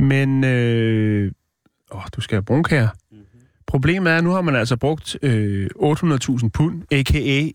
[0.00, 1.32] Men, øh,
[1.94, 2.88] åh, du skal have brunkær.
[3.66, 7.48] Problemet er, at nu har man altså brugt øh, 800.000 pund, a.k.a.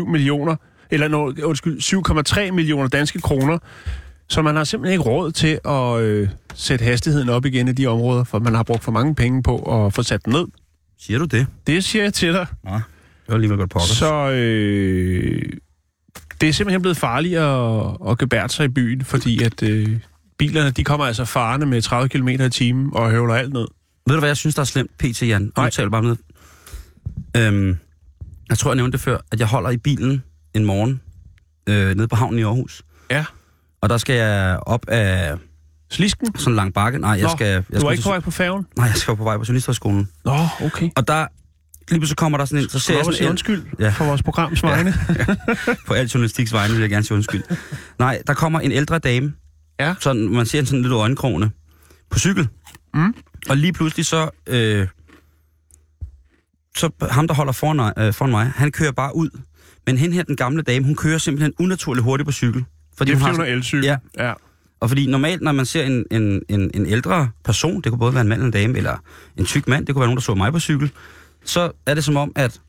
[0.00, 0.56] 1,7 millioner,
[0.90, 3.58] eller no, undskyld, 7,3 millioner danske kroner,
[4.28, 7.86] så man har simpelthen ikke råd til at øh, sætte hastigheden op igen i de
[7.86, 10.46] områder, for man har brugt for mange penge på at få sat den ned.
[10.98, 11.46] Siger du det?
[11.66, 12.46] Det siger jeg til dig.
[13.26, 13.86] Det var lige med godt pokker.
[13.86, 15.42] Så øh,
[16.40, 19.98] det er simpelthen blevet farligt at, at gebære sig i byen, fordi at øh,
[20.38, 23.66] bilerne de kommer altså farne med 30 km i timen og høvler alt ned.
[24.06, 25.52] Ved du, hvad jeg synes, der er slemt, PT Jan?
[25.56, 25.70] Nej.
[25.70, 26.18] Taler bare noget.
[27.36, 27.78] Øhm,
[28.48, 30.22] jeg tror, jeg nævnte det før, at jeg holder i bilen
[30.54, 31.00] en morgen
[31.66, 32.82] øh, nede på havnen i Aarhus.
[33.10, 33.24] Ja.
[33.86, 35.36] Og der skal jeg op af
[35.90, 36.38] Slisken?
[36.38, 36.98] sådan en lang bakke.
[36.98, 37.46] Nej, jeg Nå, skal...
[37.46, 38.66] Jeg Du skal er ikke på vej på færgen?
[38.76, 40.08] Nej, jeg skal på vej på Journalisterskolen.
[40.24, 40.90] Nå, okay.
[40.96, 41.26] Og der...
[41.90, 42.68] Lige pludselig kommer der sådan en...
[42.70, 43.84] Så ser jeg sådan en, undskyld Ja.
[43.84, 43.90] ja.
[43.90, 44.94] for vores programs vegne?
[45.86, 47.42] På al journalistiks vegne vil jeg gerne sige undskyld.
[47.98, 49.32] Nej, der kommer en ældre dame.
[49.80, 49.94] Ja.
[50.00, 51.50] Sådan, man ser sådan lidt øjenkrogene.
[52.10, 52.48] På cykel.
[52.94, 53.14] Mm.
[53.48, 54.30] Og lige pludselig så...
[54.46, 54.88] Øh,
[56.76, 59.30] så ham, der holder foran, mig- øh, foran mig, han kører bare ud.
[59.86, 62.64] Men hende her, den gamle dame, hun kører simpelthen unaturligt hurtigt på cykel.
[62.96, 63.84] Fordi Det hun er har 400 sådan, elcykel.
[63.84, 64.26] Ja.
[64.26, 64.32] ja.
[64.80, 68.14] og fordi normalt, når man ser en, en, en, en ældre person, det kunne både
[68.14, 68.96] være en mand eller en dame, eller
[69.36, 70.90] en tyk mand, det kunne være nogen, der så mig på cykel,
[71.44, 72.60] så er det som om, at,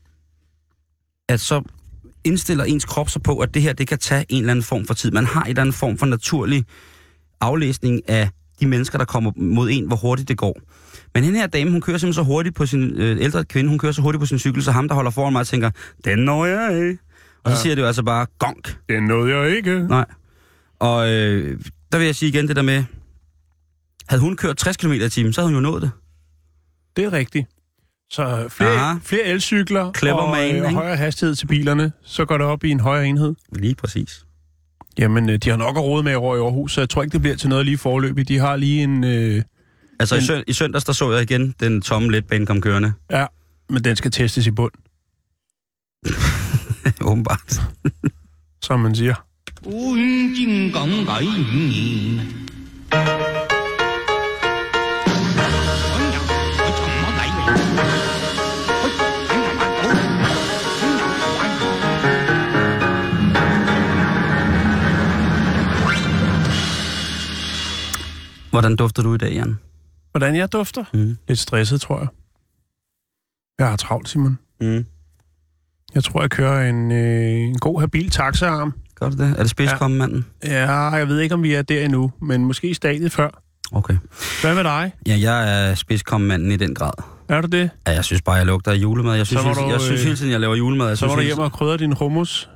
[1.28, 1.62] at så
[2.24, 4.86] indstiller ens krop sig på, at det her, det kan tage en eller anden form
[4.86, 5.10] for tid.
[5.10, 6.64] Man har en eller anden form for naturlig
[7.40, 10.60] aflæsning af de mennesker, der kommer mod en, hvor hurtigt det går.
[11.14, 13.78] Men hende her dame, hun kører simpelthen så hurtigt på sin øh, ældre kvinde, hun
[13.78, 15.70] kører så hurtigt på sin cykel, så ham, der holder foran mig, tænker,
[16.04, 16.98] den når jeg ikke.
[17.44, 17.62] Og så Ja.
[17.62, 18.78] siger det jo altså bare, gonk.
[18.88, 19.86] Det nåede jeg ikke.
[19.88, 20.04] Nej.
[20.78, 21.60] Og øh,
[21.92, 22.84] der vil jeg sige igen det der med,
[24.08, 25.90] havde hun kørt 60 km i timen, så havde hun jo nået det.
[26.96, 27.46] Det er rigtigt.
[28.10, 28.98] Så flere, Aha.
[29.02, 30.68] flere elcykler Clever og, man, øh, ikke?
[30.68, 33.34] højere hastighed til bilerne, så går det op i en højere enhed.
[33.52, 34.24] Lige præcis.
[34.98, 37.12] Jamen, øh, de har nok at råde med over i Aarhus, så jeg tror ikke,
[37.12, 38.28] det bliver til noget lige forløbig.
[38.28, 39.04] De har lige en...
[39.04, 39.42] Øh,
[40.00, 42.92] Altså i, Men- søn, i søndags, der så jeg igen den tomme letbane kom kørende.
[43.10, 43.26] ja,
[43.68, 44.72] men den skal testes i bund,
[47.08, 47.60] åbenbart.
[48.66, 49.14] Som man siger.
[68.50, 69.58] Hvordan dufter du i dag, Jan?
[70.10, 70.84] Hvordan jeg dufter?
[70.94, 71.16] Mm.
[71.28, 72.08] Lidt stresset, tror jeg.
[73.58, 74.38] Jeg er travlt, Simon.
[74.60, 74.86] Mm.
[75.94, 78.74] Jeg tror, jeg kører en, øh, en god, habil taxaarm.
[79.00, 79.34] Gør du det?
[79.38, 80.64] Er det spidskommen, ja.
[80.64, 83.42] Ja, jeg ved ikke, om vi er der endnu, men måske i stadiet før.
[83.72, 83.96] Okay.
[84.40, 84.92] Hvad med dig?
[85.06, 86.92] Ja, jeg er spidskommen i den grad.
[87.28, 87.70] Er du det?
[87.86, 89.16] Ja, jeg synes bare, jeg lugter af julemad.
[89.16, 90.88] Jeg synes, hele, du, jeg synes øh, hele tiden, jeg laver julemad.
[90.88, 92.50] Jeg Så synes, var du hjemme og krydre din hummus.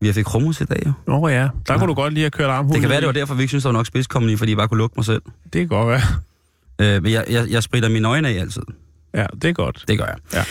[0.00, 0.92] Vi fik hummus i dag, jo.
[1.06, 2.72] Nå ja, der kunne du godt lige have kørt armhulen.
[2.74, 4.50] Det kan være, det var derfor, vi ikke synes, der var nok spidskommen i, fordi
[4.50, 5.22] jeg bare kunne lugte mig selv.
[5.44, 6.00] Det kan godt være.
[6.96, 8.62] Øh, men jeg, jeg, jeg spritter mine øjne af altid.
[9.14, 9.84] Ja, det er godt.
[9.88, 10.16] Det gør jeg.
[10.34, 10.44] Ja.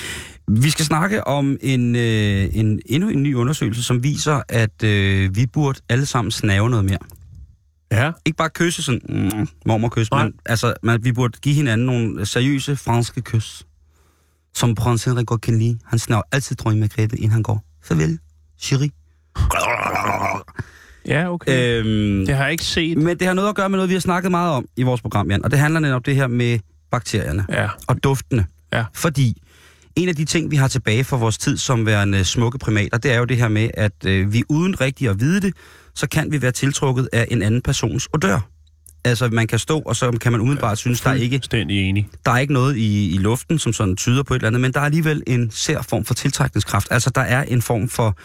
[0.51, 5.35] Vi skal snakke om en, øh, en endnu en ny undersøgelse, som viser, at øh,
[5.35, 6.97] vi burde alle sammen snave noget mere.
[7.91, 8.11] Ja.
[8.25, 10.23] Ikke bare kysse sådan, mm, mormorkys, Nej.
[10.23, 13.63] men altså, man, vi burde give hinanden nogle seriøse franske kys.
[14.55, 15.79] Som prins Henrik godt kan lide.
[15.85, 17.63] Han snaver altid dronning Margrethe, inden han går.
[17.83, 18.19] Farvel,
[18.61, 18.89] chérie.
[21.07, 21.79] Ja, okay.
[21.79, 22.97] Øh, Øhm, det har jeg ikke set.
[22.97, 25.01] men det har noget at gøre med noget, vi har snakket meget om i vores
[25.01, 25.43] program, Jan.
[25.45, 26.59] Og det handler netop om det her med
[26.91, 27.69] bakterierne Ja.
[27.87, 28.45] og duftene.
[28.73, 28.85] Ja.
[28.93, 29.40] Fordi
[29.95, 33.11] en af de ting, vi har tilbage fra vores tid som værende smukke primater, det
[33.11, 35.53] er jo det her med, at øh, vi uden rigtig at vide det,
[35.95, 38.39] så kan vi være tiltrukket af en anden persons odør.
[39.03, 42.09] Altså, man kan stå, og så kan man umiddelbart synes, der er ikke, enig.
[42.25, 44.73] der er ikke noget i, i luften, som sådan tyder på et eller andet, men
[44.73, 46.87] der er alligevel en sær form for tiltrækningskraft.
[46.91, 48.17] Altså, der er en form for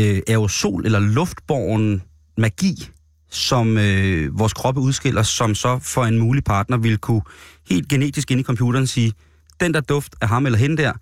[0.00, 2.02] øh, aerosol eller luftborgen
[2.38, 2.88] magi,
[3.30, 7.22] som øh, vores kroppe udskiller, som så for en mulig partner vil kunne
[7.70, 9.12] helt genetisk ind i computeren sige,
[9.60, 10.92] den der duft af ham eller hende der,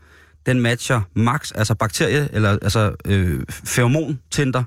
[0.46, 4.64] den matcher max, altså bakterie, eller altså øh, feromontinter.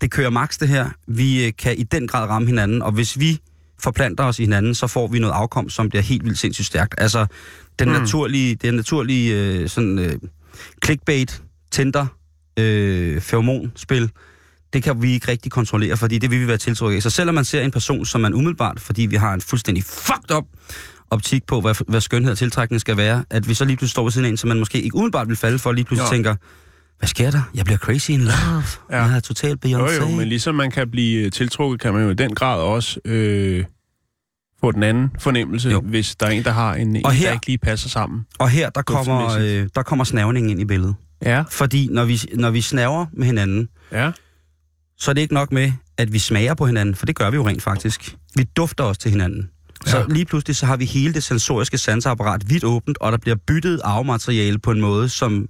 [0.00, 0.90] Det kører max det her.
[1.06, 3.40] Vi øh, kan i den grad ramme hinanden, og hvis vi
[3.78, 6.94] forplanter os i hinanden, så får vi noget afkom, som bliver helt vildt sindssygt stærkt.
[6.98, 7.26] Altså,
[7.78, 7.94] den mm.
[7.94, 10.18] naturlige, det naturlige øh, sådan, øh,
[10.84, 12.06] clickbait, tinder,
[12.58, 14.10] øh, feromonspil,
[14.72, 17.02] det kan vi ikke rigtig kontrollere, fordi det vil vi være tiltrukket af.
[17.02, 20.36] Så selvom man ser en person, som man umiddelbart, fordi vi har en fuldstændig fucked
[20.36, 20.44] up
[21.12, 24.02] optik på, hvad, hvad skønhed og tiltrækning skal være, at vi så lige pludselig står
[24.02, 26.14] ved siden af en, som man måske ikke umiddelbart vil falde for, lige pludselig Jo.
[26.14, 26.34] tænker,
[26.98, 27.42] hvad sker der?
[27.54, 28.62] Jeg bliver crazy in love.
[28.90, 29.02] Ja.
[29.04, 30.10] Jeg er totalt Jo, Beyoncé.
[30.10, 33.64] jo, men ligesom man kan blive tiltrukket, kan man jo i den grad også øh,
[34.60, 35.74] få den anden fornemmelse, Jo.
[35.74, 35.80] jo.
[35.80, 38.26] hvis der er en, der har en, en Og her- der ikke lige passer sammen.
[38.38, 40.94] Og her, der kommer, øh, der kommer snavningen ind i billedet.
[41.24, 41.44] Ja.
[41.50, 44.10] Fordi når vi, når vi snaver med hinanden, Ja.
[44.98, 47.36] så er det ikke nok med, at vi smager på hinanden, for det gør vi
[47.36, 48.16] jo rent faktisk.
[48.36, 49.50] Vi dufter os til hinanden.
[49.86, 50.04] Så Ja.
[50.08, 53.80] lige pludselig så har vi hele det sensoriske sanseapparat vidt åbent, og der bliver byttet
[53.84, 55.48] arvemateriale på en måde, som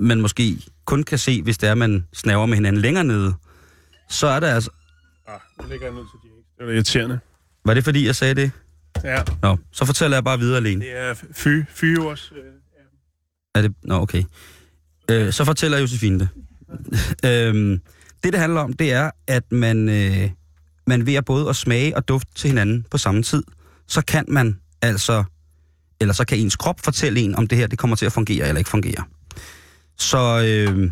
[0.00, 3.34] man måske kun kan se, hvis det er, man snaver med hinanden længere nede.
[4.08, 4.70] Så er det altså...
[5.28, 6.42] Ah, nu ligger jeg ned til Jake.
[6.58, 7.18] Det var irriterende.
[7.64, 8.50] Var det fordi, jeg sagde det?
[9.04, 10.80] Ja, Nå, så fortæller jeg bare videre alene.
[10.84, 12.32] det er fy, fyres.
[12.36, 12.42] Øh,
[13.54, 13.74] Er det?
[13.82, 14.22] Nå, okay.
[15.10, 16.28] Øh, så fortæller Josefine det.
[17.30, 17.80] øhm,
[18.24, 20.30] det, det handler om, det er, at man, øh,
[20.86, 23.42] man ved at både at smage og dufte til hinanden på samme tid,
[23.86, 25.24] så kan man altså,
[26.00, 28.48] eller så kan ens krop fortælle en, om det her det kommer til at fungere
[28.48, 29.04] eller ikke fungere.
[29.98, 30.90] Så øh,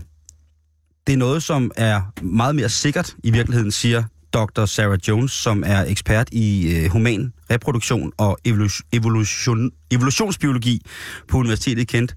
[1.06, 4.64] det er noget, som er meget mere sikkert i virkeligheden, siger Dr.
[4.64, 10.82] Sarah Jones, som er ekspert i øh, human reproduktion og evolution, evolution, evolutionsbiologi
[11.28, 12.14] på Universitetet i Kent.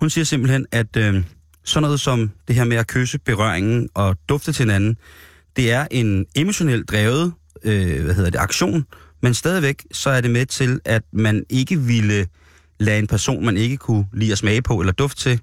[0.00, 1.24] Hun siger simpelthen, at øh,
[1.64, 4.96] sådan noget som det her med at kysse, berøringen og dufte til hinanden,
[5.58, 7.32] det er en emotionelt drevet
[7.64, 8.84] øh, hvad hedder det, aktion,
[9.22, 12.26] men stadigvæk så er det med til, at man ikke ville
[12.80, 15.40] lade en person, man ikke kunne lide at smage på eller dufte til,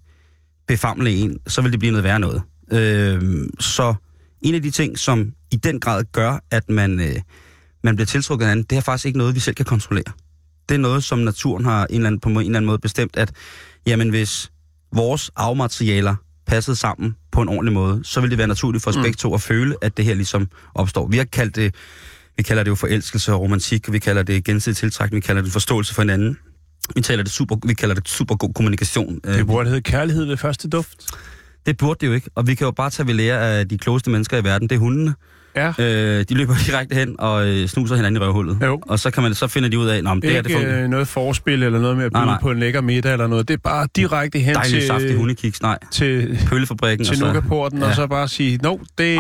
[0.68, 2.42] befamle en, så vil det blive noget værre noget.
[2.72, 3.94] Øh, så
[4.42, 7.16] en af de ting, som i den grad gør, at man, øh,
[7.84, 10.14] man bliver tiltrukket af anden, det er faktisk ikke noget, vi selv kan kontrollere.
[10.70, 13.18] Det er noget, som naturen har en eller anden, på en eller anden måde bestemt,
[13.18, 13.32] at
[13.88, 14.52] jamen, hvis
[14.94, 16.16] vores arvematerialer
[16.48, 19.04] passede sammen på en ordentlig måde, så vil det være naturligt for os mm.
[19.04, 21.08] begge to at føle, at det her ligesom opstår.
[21.08, 21.76] Vi har kaldt det,
[22.38, 25.52] vi kalder det jo forelskelse og romantik, vi kalder det gensidig tiltrækning, vi kalder det
[25.52, 26.38] forståelse for hinanden.
[26.96, 29.20] Vi, taler det super, vi kalder det super god kommunikation.
[29.24, 31.06] Det burde hedde kærlighed ved første duft.
[31.66, 33.78] det burde det jo ikke, og vi kan jo bare tage ved lære af de
[33.78, 35.14] klogeste mennesker i verden, det er hundene.
[35.56, 35.74] Ja.
[35.80, 38.58] Øh, de løber direkte hen og øh, snuser hinanden i røvhullet.
[38.64, 38.80] Jo.
[38.82, 40.84] Og så, kan man, så finder de ud af, at det er det ikke fungerer.
[40.84, 42.42] øh, noget forspil eller noget med at byde nej.
[42.42, 43.48] på en lækker middag eller noget.
[43.48, 45.78] Det er bare direkte hen Dejlig til, saftig hundekiks, nej.
[45.92, 47.06] til, Pøllefabrikken.
[47.06, 47.86] til og så, Nukaporten, ja.
[47.88, 49.18] og så bare sige, no, det, det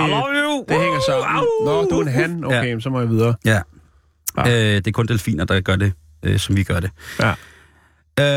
[0.69, 1.43] hænger sammen.
[1.65, 2.43] Nå, du er en han.
[2.45, 2.79] Okay, Ja.
[2.79, 3.33] så må jeg videre.
[3.45, 3.59] Ja.
[4.37, 4.49] Ja.
[4.49, 6.91] Øh, det er kun delfiner, der gør det, øh, som vi gør det.
[7.19, 7.33] Ja.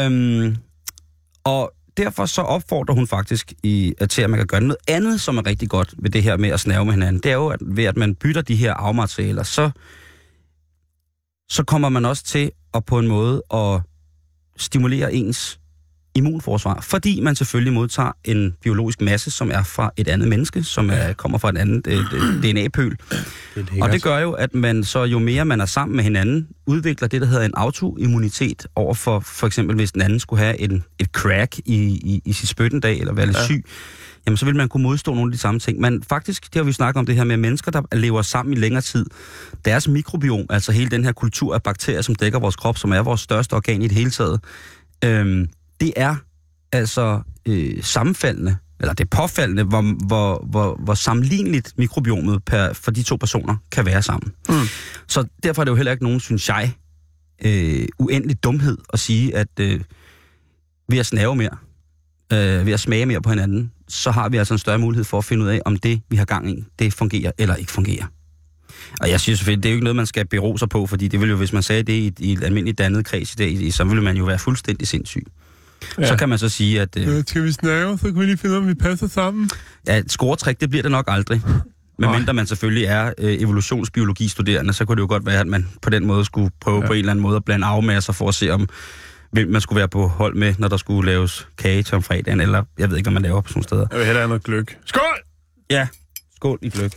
[0.06, 0.56] Øhm,
[1.44, 5.20] og derfor så opfordrer hun faktisk i, at til, at man kan gøre noget andet,
[5.20, 7.22] som er rigtig godt ved det her med at snave med hinanden.
[7.22, 9.70] Det er jo, at ved at man bytter de her afmaterialer, så,
[11.48, 13.80] så kommer man også til at på en måde at
[14.56, 15.60] stimulere ens
[16.14, 20.90] immunforsvar, fordi man selvfølgelig modtager en biologisk masse, som er fra et andet menneske, som
[20.90, 22.96] er, kommer fra et andet øh, DNA-pøl.
[23.82, 27.08] Og det gør jo, at man så jo mere man er sammen med hinanden, udvikler
[27.08, 30.84] det, der hedder en autoimmunitet over for for eksempel, hvis den anden skulle have en,
[30.98, 33.44] et crack i, i, i sit spyttendag, eller være lidt ja.
[33.44, 33.64] syg,
[34.26, 35.80] jamen så vil man kunne modstå nogle af de samme ting.
[35.80, 38.60] Men faktisk, det har vi snakket om det her med mennesker, der lever sammen i
[38.60, 39.06] længere tid.
[39.64, 43.02] Deres mikrobiom, altså hele den her kultur af bakterier, som dækker vores krop, som er
[43.02, 44.40] vores største organ i det hele taget,
[45.04, 45.48] øhm,
[45.80, 46.16] det er
[46.72, 52.90] altså øh, sammenfaldende, eller det er påfaldende, hvor, hvor, hvor, hvor sammenligneligt mikrobiomet per, for
[52.90, 54.32] de to personer kan være sammen.
[54.48, 54.54] Mm.
[55.06, 56.72] Så derfor er det jo heller ikke nogen, synes jeg,
[57.44, 59.80] øh, uendelig dumhed at sige, at øh,
[60.88, 61.56] ved at snave mere,
[62.32, 65.18] øh, ved at smage mere på hinanden, så har vi altså en større mulighed for
[65.18, 68.06] at finde ud af, om det, vi har gang i, det fungerer eller ikke fungerer.
[69.00, 71.08] Og jeg synes selvfølgelig, det er jo ikke noget, man skal bero sig på, fordi
[71.08, 73.72] det vil jo, hvis man sagde det i, i et almindeligt dannet kreds i dag,
[73.72, 75.26] så ville man jo være fuldstændig sindssyg.
[75.98, 76.06] Ja.
[76.06, 78.52] Så kan man så sige, at øh, Skal vi snave, så kan vi lige finde
[78.52, 79.50] ud af, om vi passer sammen.
[79.86, 81.42] ja, et scoretræk, det bliver det nok aldrig.
[81.98, 85.68] Men mindre man selvfølgelig er øh, evolutionsbiologi-studerende, så kunne det jo godt være, at man
[85.82, 86.86] på den måde skulle prøve ja.
[86.86, 88.68] på en eller anden måde at blande arvemasser for at se, om
[89.32, 92.40] hvem man skulle være på hold med, når der skulle laves kage til om fredagen,
[92.40, 93.86] eller jeg ved ikke, hvad man laver på sådan steder.
[93.90, 94.78] Jeg vil hellere have noget gløk.
[94.84, 95.02] Skål!
[95.70, 95.86] Ja,
[96.36, 96.92] skål i gløk.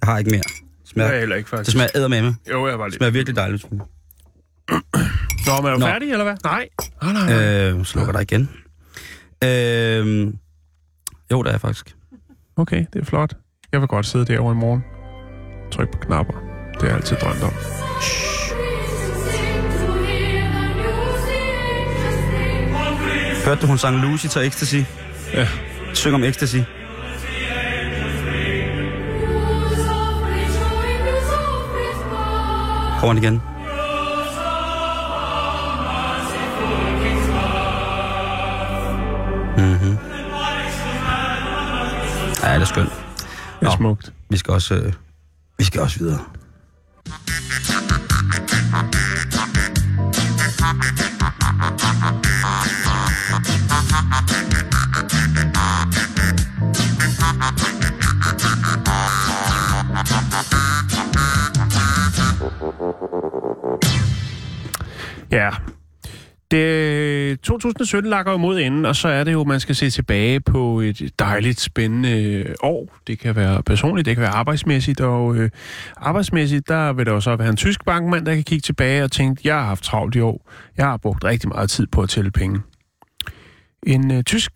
[0.00, 0.40] Jeg har ikke mere.
[0.40, 1.72] Det Det er jeg smager, heller ikke, det faktisk.
[1.74, 2.36] smager eddermame.
[2.50, 2.98] Jo, jeg var Det lidt.
[2.98, 3.66] smager virkelig dejligt.
[5.46, 5.86] Nå, men er du Nå.
[5.86, 6.36] færdig, eller hvad?
[6.44, 6.68] Nej.
[7.02, 7.70] Nej, nej, nej.
[7.70, 8.50] Øh, slukker dig igen.
[9.44, 10.32] Øh,
[11.32, 11.96] jo, der er jeg faktisk.
[12.56, 13.34] Okay, det er flot.
[13.72, 14.84] Jeg vil godt sidde derovre i morgen.
[15.72, 16.34] Tryk på knapper.
[16.72, 17.52] Det har jeg altid drømt om.
[18.02, 18.66] Sing.
[23.46, 24.76] Hørte du, hun sang Lucy til Ecstasy?
[25.34, 25.48] Ja.
[25.94, 26.56] Syng om Ecstasy.
[33.00, 33.42] Kommer igen?
[42.66, 42.92] Er skønt.
[43.60, 44.12] Det er smukt.
[44.28, 44.92] Vi skal også, øh,
[45.58, 46.18] vi skal også videre.
[67.58, 70.80] 2017 lakker jo mod enden, og så er det jo, man skal se tilbage på
[70.80, 72.96] et dejligt spændende år.
[73.06, 75.50] Det kan være personligt, det kan være arbejdsmæssigt, og øh,
[75.96, 79.12] arbejdsmæssigt, der vil der jo så være en tysk bankmand, der kan kigge tilbage og
[79.12, 80.50] tænke, jeg har haft travlt i år.
[80.76, 82.60] Jeg har brugt rigtig meget tid på at tælle penge.
[83.86, 84.52] En øh, tysk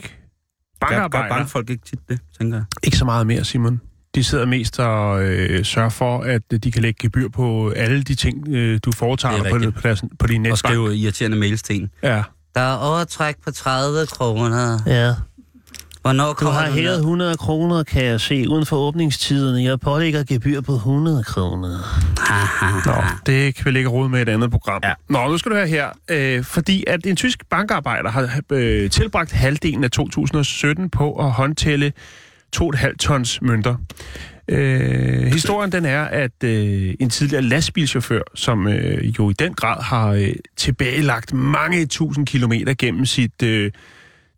[0.80, 1.34] Gør, gør bankarbejder...
[1.34, 2.64] bankfolk ikke tit det, tænker jeg?
[2.82, 3.80] Ikke så meget mere, Simon.
[4.14, 8.14] De sidder mest og øh, sørger for, at de kan lægge gebyr på alle de
[8.14, 10.59] ting, øh, du foretager er på, på, deres, på din Og netbank.
[10.59, 11.90] skrive irriterende mails til en.
[12.03, 12.22] Ja.
[12.55, 14.78] Der er overtræk på 30 kroner.
[14.86, 15.14] Ja,
[16.03, 16.98] Hvornår du kommer har du hævet ned?
[16.98, 19.62] 100 kroner, kan jeg se, uden for åbningstiderne.
[19.62, 21.78] Jeg pålægger gebyr på 100 kroner.
[22.86, 24.80] Nå, det kan vi lægge råd med i et andet program.
[24.84, 24.92] Ja.
[25.09, 25.88] Nå, nu skal du høre her.
[26.09, 31.92] Øh, fordi at en tysk bankarbejder har øh, tilbragt halvdelen af 2017 på at håndtælle
[32.57, 33.76] 2,5 tons mønter.
[34.51, 39.82] Øh, historien den er, at øh, en tidligere lastbilchauffør, som øh, jo i den grad
[39.82, 43.70] har øh, tilbagelagt mange tusind kilometer gennem sit øh,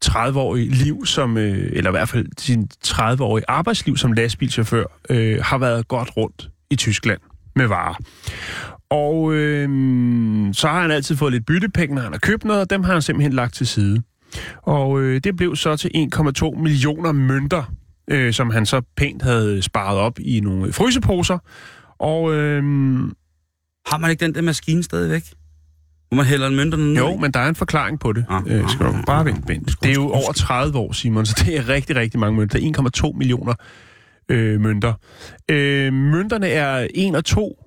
[0.04, 5.58] 30-årige liv, som, øh, eller i hvert fald sin 30-årige arbejdsliv som lastbilchauffør, øh, har
[5.58, 7.20] været godt rundt i Tyskland
[7.56, 7.94] med varer.
[8.90, 9.68] Og øh,
[10.54, 12.92] så har han altid fået lidt byttepenge, når han har købt noget, og dem har
[12.92, 14.02] han simpelthen lagt til side.
[14.62, 17.72] Og øh, det blev så til 1,2 millioner mønter,
[18.12, 21.38] øh, som han så pænt havde sparet op i nogle fryseposer.
[21.98, 22.62] Og øh,
[23.86, 25.22] Har man ikke den der maskine stadigvæk?
[26.08, 28.24] Hvor man hælder en mønterne ned jo, men der er en forklaring på det.
[28.28, 29.74] Ah, Øh, skal du ah, bare ah, vente, vente.
[29.82, 32.58] Det er jo over 30 år, Simon, så det er rigtig, rigtig mange mønter.
[32.58, 33.54] Det er 1,2 millioner
[34.28, 34.92] øh, mønter.
[35.50, 37.58] Øh, mønterne er 1 og 2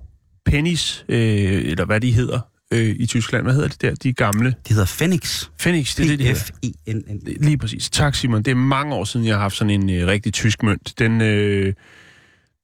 [0.46, 1.18] pennies, øh,
[1.66, 2.40] eller hvad de hedder
[2.74, 3.44] øh, i Tyskland.
[3.44, 4.56] Hvad hedder det der, de gamle?
[4.68, 5.50] De hedder Phoenix.
[5.60, 6.40] Phoenix, det er det, de hedder.
[6.40, 7.20] F-I-N-N.
[7.44, 7.90] Lige præcis.
[7.90, 8.44] Tak, Simon.
[8.44, 10.94] Det er mange år siden, jeg har haft sådan en øh, rigtig tysk mønt.
[11.00, 11.74] Den, øh,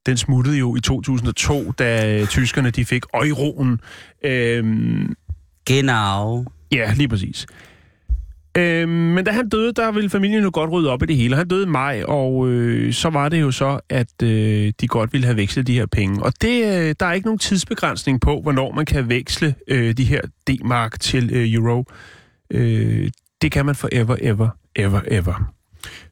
[0.06, 3.80] den smuttede jo i 2002, da tyskerne de fik euroen.
[4.26, 4.66] Øh,
[5.66, 6.46] Genau.
[6.72, 7.46] ja, lige præcis.
[8.58, 11.36] Øh, men da han døde, der ville familien jo godt rydde op i det hele.
[11.36, 15.14] Han døde i maj, og øh, så var det jo så, at øh, de godt
[15.14, 16.24] ville have vekslet de her penge.
[16.24, 20.04] Og det, øh, der er ikke nogen tidsbegrænsning på, hvornår man kan veksle øh, de
[20.04, 21.86] her D-mark til øh, euro.
[22.52, 23.10] Øh,
[23.42, 25.54] det kan man forever, ever, ever, ever.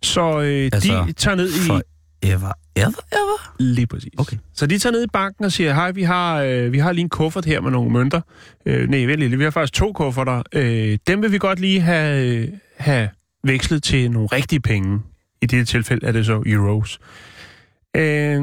[0.04, 1.68] Så øh, Altså, altså, de tager ned i...
[1.68, 1.82] For
[2.22, 3.56] ever, ever, ever?
[3.60, 4.14] Lige præcis.
[4.18, 4.38] Okay.
[4.54, 7.04] Så de tager ned i banken og siger, hej, vi har, øh, vi har lige
[7.04, 8.22] en kuffert her med nogle mønter.
[8.66, 10.44] Øh, nej, lige, vi har faktisk to kufferter.
[10.54, 12.48] Øh, dem vil vi godt lige have, øh,
[12.78, 13.10] have
[13.44, 15.00] vekslet til nogle rigtige penge.
[15.42, 17.00] I dette tilfælde er det så euros.
[17.96, 18.42] Øh,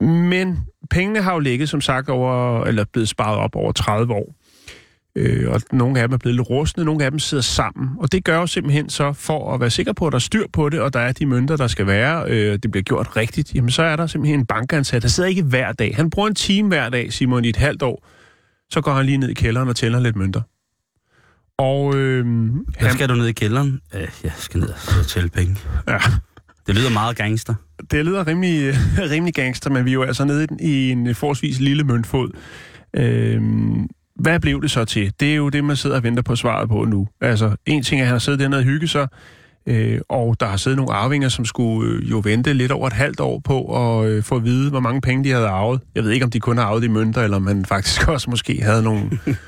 [0.00, 0.58] men
[0.90, 4.34] pengene har jo ligget, som sagt, over, eller blevet sparet op over 30 år.
[5.18, 7.88] Øh, og nogle af dem er blevet lidt rustne, nogle af dem sidder sammen.
[7.98, 10.46] Og det gør jo simpelthen så, for at være sikker på, at der er styr
[10.52, 13.54] på det, og der er de mønter, der skal være, øh, det bliver gjort rigtigt,
[13.54, 15.96] jamen så er der simpelthen en bankansat, der sidder ikke hver dag.
[15.96, 18.06] Han bruger en time hver dag, Simon, i et halvt år.
[18.70, 20.40] Så går han lige ned i kælderen og tæller lidt mønter.
[21.58, 23.80] Og øh, Hvad han, skal du ned i kælderen?
[23.94, 24.68] Øh, jeg skal ned
[25.00, 25.56] og tælle penge.
[25.88, 25.98] ja,
[26.66, 27.54] Det lyder meget gangster.
[27.90, 28.74] det lyder rimelig,
[29.12, 32.30] rimelig gangster, men vi er jo altså nede i en forholdsvis lille møntfod.
[32.96, 33.42] Øh,
[34.20, 35.12] hvad blev det så til?
[35.20, 37.08] Det er jo det, man sidder og venter på svaret på nu.
[37.20, 39.08] Altså, en ting er, at han har siddet dernede og hygget sig,
[39.66, 42.92] øh, og der har siddet nogle arvinger, som skulle øh, jo vente lidt over et
[42.92, 43.64] halvt år på
[44.00, 45.80] at øh, få at vide, hvor mange penge de havde arvet.
[45.94, 48.30] Jeg ved ikke, om de kun har arvet i mønter, eller om man faktisk også
[48.30, 49.02] måske havde nogle,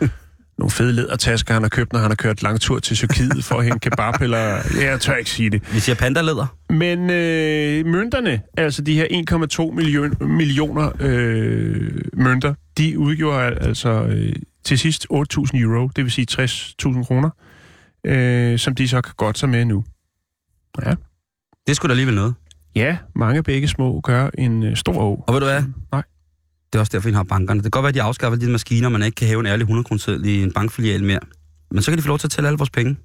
[0.59, 3.55] nogle fede lædertasker, han har købt, når han har kørt lang tur til Tyrkiet for
[3.55, 4.39] at hente kebab, eller...
[4.39, 5.75] Ja, jeg tør ikke sige det.
[5.75, 6.47] Vi siger pandaleder.
[6.71, 9.07] Men øh, mønterne, altså de her
[9.71, 14.33] 1,2 million, millioner øh, mønter, de udgjorde al- altså øh,
[14.69, 15.17] til sidst 8.000
[15.55, 17.31] euro, det vil sige 60.000 kroner,
[18.05, 19.85] øh, som de så kan godt sig med nu.
[20.87, 20.95] Ja,
[21.67, 22.35] Det skulle da alligevel noget.
[22.75, 25.25] ja mange begge små gør en øh, stor å.
[25.27, 25.63] Og ved du hvad?
[25.93, 26.03] Nej.
[26.73, 27.59] Det er også derfor, vi har bankerne.
[27.59, 29.63] Det kan godt være, at de afskaffer de maskiner, man ikke kan hæve en ærlig
[29.63, 31.21] 100 kroner i en bankfilial mere.
[31.71, 32.97] Men så kan de få lov til at tælle alle vores penge.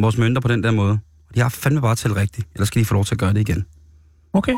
[0.00, 0.98] Vores mønter på den der måde.
[1.28, 2.48] Og de har fandme bare tælle rigtigt.
[2.54, 3.66] Ellers skal de få lov til at gøre det igen.
[4.32, 4.54] Okay.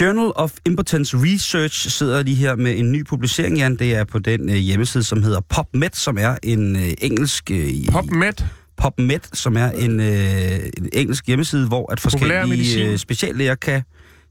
[0.00, 3.76] Journal of Impotence Research sidder lige her med en ny publicering, Jan.
[3.76, 7.50] Det er på den øh, hjemmeside, som hedder PubMed, som er en øh, engelsk...
[7.50, 8.32] Øh, PubMed?
[8.76, 13.82] PubMed, som er en, øh, en engelsk hjemmeside, hvor at forskellige øh, speciallæger kan,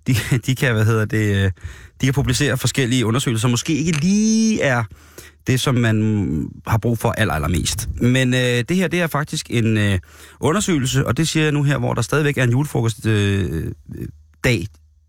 [0.08, 0.16] de,
[0.46, 1.52] de kan, hvad hedder det, øh,
[2.02, 4.84] de kan publicere forskellige undersøgelser, som måske ikke lige er
[5.48, 7.90] det, som man har brug for aller, allermest.
[8.02, 10.00] Men øh, det her, det er faktisk en øh,
[10.40, 13.72] undersøgelse, og det siger jeg nu her, hvor der stadigvæk er en julefrokost øh,
[14.44, 14.68] dag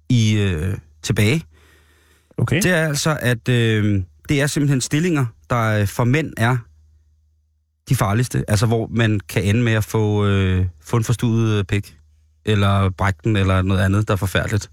[0.09, 1.43] i øh, tilbage.
[2.39, 2.63] Okay.
[2.63, 6.57] Det er altså, at øh, det er simpelthen stillinger, der øh, for mænd er
[7.89, 8.45] de farligste.
[8.49, 11.97] Altså, hvor man kan ende med at få, øh, få en forstudet øh, pik,
[12.45, 14.71] eller brække den, eller noget andet, der er forfærdeligt.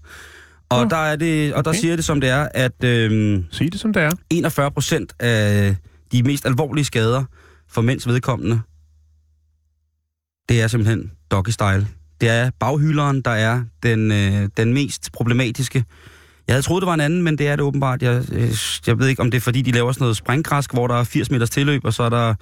[0.68, 1.80] Og, Nå, der, er det, og der okay.
[1.80, 4.10] siger det, som det er, at øh, Sig det, som det er.
[4.30, 5.76] 41 procent af
[6.12, 7.24] de mest alvorlige skader
[7.68, 8.60] for mænds vedkommende,
[10.48, 11.86] det er simpelthen doggy style.
[12.20, 15.84] Det er baghyleren, der er den, øh, den mest problematiske.
[16.46, 18.02] Jeg havde troet, det var en anden, men det er det åbenbart.
[18.02, 18.50] Jeg, øh,
[18.86, 21.04] jeg ved ikke, om det er, fordi de laver sådan noget springgræsk, hvor der er
[21.04, 22.34] 80 meters tilløb, og så er der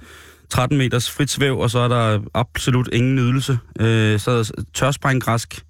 [0.50, 3.58] 13 meters frit svæv, og så er der absolut ingen nydelse.
[3.80, 5.64] Øh, så er der tørspringgræsk,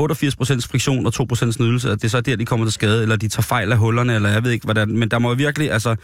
[0.00, 3.16] 88% friktion og 2% nydelse, og det er så der, de kommer til skade, eller
[3.16, 4.98] de tager fejl af hullerne, eller jeg ved ikke, hvordan.
[4.98, 5.96] Men der må virkelig, altså,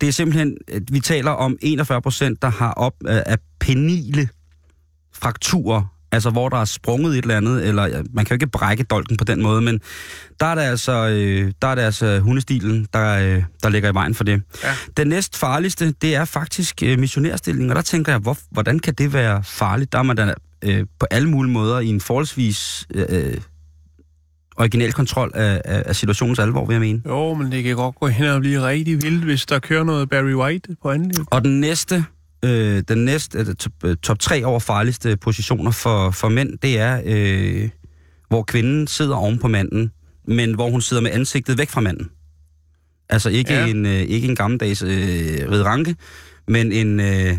[0.00, 1.68] det er simpelthen, at vi taler om 41%,
[2.42, 4.28] der har op af, af penile
[5.14, 8.46] frakturer, altså hvor der er sprunget et eller andet, eller ja, man kan jo ikke
[8.46, 9.80] brække dolken på den måde, men
[10.40, 13.94] der er det altså, øh, der er det altså hundestilen, der, øh, der ligger i
[13.94, 14.42] vejen for det.
[14.64, 14.74] Ja.
[14.96, 18.94] Den næst farligste, det er faktisk øh, missionærstilling, og der tænker jeg, hvor, hvordan kan
[18.94, 19.92] det være farligt?
[19.92, 23.36] Der er man da øh, på alle mulige måder i en forholdsvis øh,
[24.56, 27.02] original kontrol af, af, af situationens alvor, vil jeg mene.
[27.06, 30.10] Jo, men det kan godt gå hen og blive rigtig vildt, hvis der kører noget
[30.10, 32.04] Barry White på anden Og den næste,
[32.44, 36.78] øh, den næste øh, top, øh, top 3 over farligste positioner for, for mænd, det
[36.78, 37.68] er, øh,
[38.28, 39.90] hvor kvinden sidder oven på manden,
[40.28, 42.10] men hvor hun sidder med ansigtet væk fra manden.
[43.08, 43.60] Altså ikke, Ja.
[43.60, 43.70] ja.
[43.70, 45.96] en, øh, ikke en gammeldags øh, ridranke,
[46.48, 47.36] men en, øh,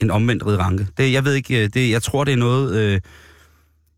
[0.00, 0.86] en omvendt ridranke.
[0.98, 2.76] Det, jeg ved ikke, øh, det, jeg tror det er noget...
[2.76, 3.00] Øh,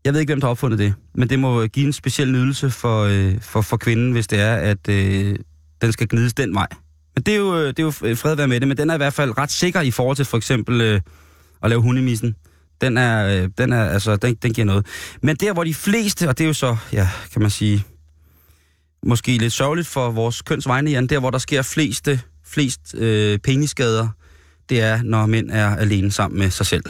[0.05, 2.69] jeg ved ikke, hvem der har opfundet det, men det må give en speciel nydelse
[2.69, 5.35] for, øh, for, for kvinden, hvis det er, at øh,
[5.81, 6.67] den skal gnides den vej.
[7.17, 8.89] Men det er jo, øh, det er jo fred at være med det, men den
[8.89, 11.01] er i hvert fald ret sikker i forhold til for eksempel øh,
[11.63, 12.35] at lave hundemissen.
[12.81, 14.85] Den er, øh, den er, altså, den, den giver noget.
[15.21, 17.83] Men der, hvor de fleste, og det er jo så, ja, kan man sige,
[19.03, 24.07] måske lidt sørgeligt for vores kønsvegne, Jan, der, hvor der sker fleste, flest øh, penisskader,
[24.69, 26.83] det er, når mænd er alene sammen med sig selv.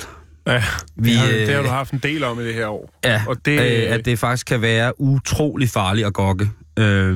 [0.47, 0.63] Ja,
[0.95, 2.99] Vi, det, har, øh, det har du haft en del om i det her år.
[3.03, 6.49] Ja, Og det- øh, at det faktisk kan være utrolig farligt at gokke.
[6.79, 7.15] Øh,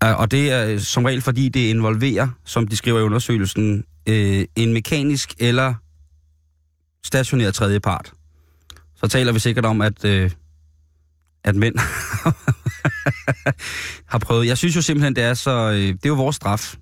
[0.00, 4.44] og det er øh, som regel, fordi det involverer, som de skriver i undersøgelsen, øh,
[4.56, 5.74] en mekanisk eller
[7.04, 8.12] stationær tredjepart.
[8.96, 10.30] Så taler vi sikkert om, at, øh,
[11.44, 11.74] at mænd
[14.12, 14.46] har prøvet.
[14.46, 15.70] Jeg synes jo simpelthen, det er så...
[15.70, 16.74] Øh, det er jo vores straf.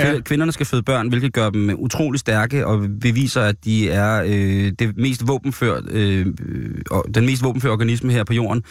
[0.00, 0.20] Ja.
[0.20, 4.72] Kvinderne skal føde børn, hvilket gør dem utrolig stærke og beviser, at de er øh,
[4.78, 8.62] det mest våbenført, øh, øh, og den mest våbenførte organisme her på jorden.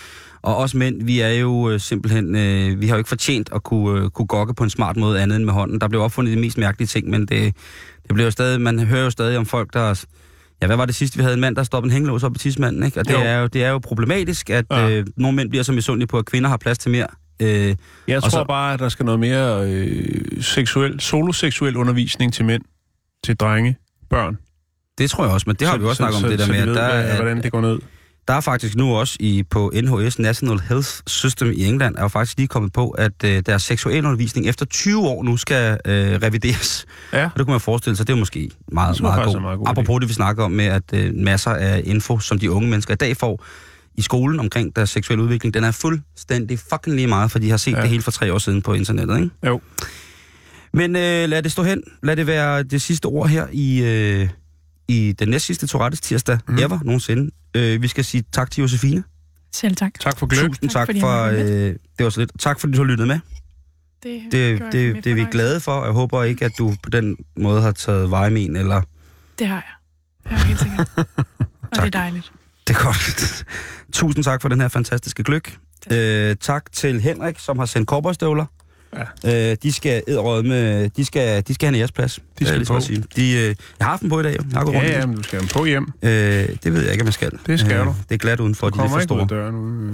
[0.42, 3.64] Og os mænd, vi er jo øh, simpelthen, øh, vi har jo ikke fortjent at
[3.64, 5.82] kunne, øh, kunne gokke på en smart måde andet end med hånden.
[5.82, 7.30] Der blev opfundet de mest mærkelige ting, men det,
[8.08, 10.04] det bliver jo stadig, man hører jo stadig om folk, der...
[10.62, 12.40] Ja, hvad var det sidste, vi havde en mand, der stoppede en hængelås op i
[12.40, 13.00] tidsmanden, ikke?
[13.00, 13.20] Og det Jo.
[13.20, 14.90] er, jo, det er jo problematisk, at ja.
[14.90, 17.08] øh, nogle mænd bliver så misundelige på, at kvinder har plads til mere.
[17.40, 17.76] Øh,
[18.08, 22.62] Jeg tror så- bare, at der skal noget mere øh, seksuel, soloseksuel undervisning til mænd,
[23.24, 23.76] til drenge,
[24.10, 24.38] børn.
[24.98, 26.40] det tror jeg også, men det har Så- vi også så- snakket om, så, det
[26.40, 27.80] der med, at der, er, hvordan det går ned.
[28.28, 32.08] Der er faktisk nu også i, på NHS National Health System i England, er jo
[32.08, 36.86] faktisk lige kommet på, at øh, deres seksualundervisning efter 20 år nu skal øh, revideres.
[37.14, 37.26] Ja.
[37.26, 39.42] Og det kunne man forestille sig, det er måske meget, Det meget, faktisk god.
[39.42, 42.52] meget god Apropos det, vi snakker om med, at øh, masser af info, som de
[42.52, 43.44] unge mennesker i dag får
[43.98, 47.58] i skolen omkring deres seksuelle udvikling, den er fuldstændig fucking lige meget, for de har
[47.58, 47.82] set Ja.
[47.82, 49.30] det hele for tre år siden på internettet, ikke?
[49.46, 49.62] Jo.
[50.74, 51.84] Men øh, lad det stå hen.
[52.04, 54.30] Lad det være det sidste ord her i, øh,
[54.88, 56.58] i den næst sidste Tourettes tirsdag mm.
[56.58, 57.32] ever nogensinde.
[57.56, 59.04] Øh, vi skal sige tak til Josefine.
[59.54, 60.00] Selv tak.
[60.00, 60.48] Tak for gløb.
[60.50, 62.32] Tusind Tak, tak, fordi for, jeg øh, det var så lidt.
[62.40, 63.20] Tak fordi du har lyttet med.
[64.04, 65.84] Det, Det, jeg det, med det er vi glade for.
[65.84, 68.82] Jeg håber ikke, at du på den måde har taget vejmen, eller...
[69.40, 70.32] Det har jeg.
[70.32, 70.90] Jeg er helt sikkert.
[71.72, 72.32] Og det er dejligt.
[72.68, 73.46] Det er godt.
[73.94, 75.58] Tusind tak for den her fantastiske gløk.
[75.92, 78.46] Øh, tak til Henrik, som har sendt korporstøvler.
[79.26, 79.52] Ja.
[79.52, 82.20] Øh, de skal med, de skal, de skal have en æresplads.
[82.40, 82.80] De skal godt på.
[82.80, 83.04] sige.
[83.16, 84.32] De, øh, jeg har haft dem på i dag.
[84.38, 84.44] jo.
[84.52, 85.92] Jeg har gået Ja, rundt ja, men du skal have dem på hjem.
[86.02, 86.10] Øh,
[86.64, 87.32] det ved jeg ikke, om jeg skal.
[87.48, 87.96] Det skal du.
[88.10, 89.28] Det er glat udenfor, Du de er for store.
[89.30, 89.92] døren nu.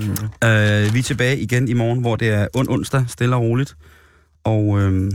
[0.48, 3.76] Øh, vi er tilbage igen i morgen, hvor det er ond onsdag, stille og roligt.
[4.44, 5.12] Og øh,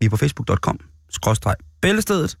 [0.00, 2.36] vi er på facebook.com, skråstreg, bæltestedet.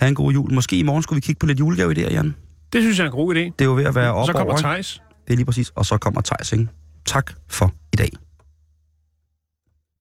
[0.00, 0.52] Ha' en god jul.
[0.54, 2.34] Måske i morgen skulle vi kigge på lidt julegave i det, Jan.
[2.72, 3.38] Det synes jeg er en god idé.
[3.38, 5.02] Det er jo ved at være op Så kommer Thijs.
[5.26, 6.68] Det er lige præcis, og så kommer Thijs, ikke?
[7.06, 8.08] Tak for i dag.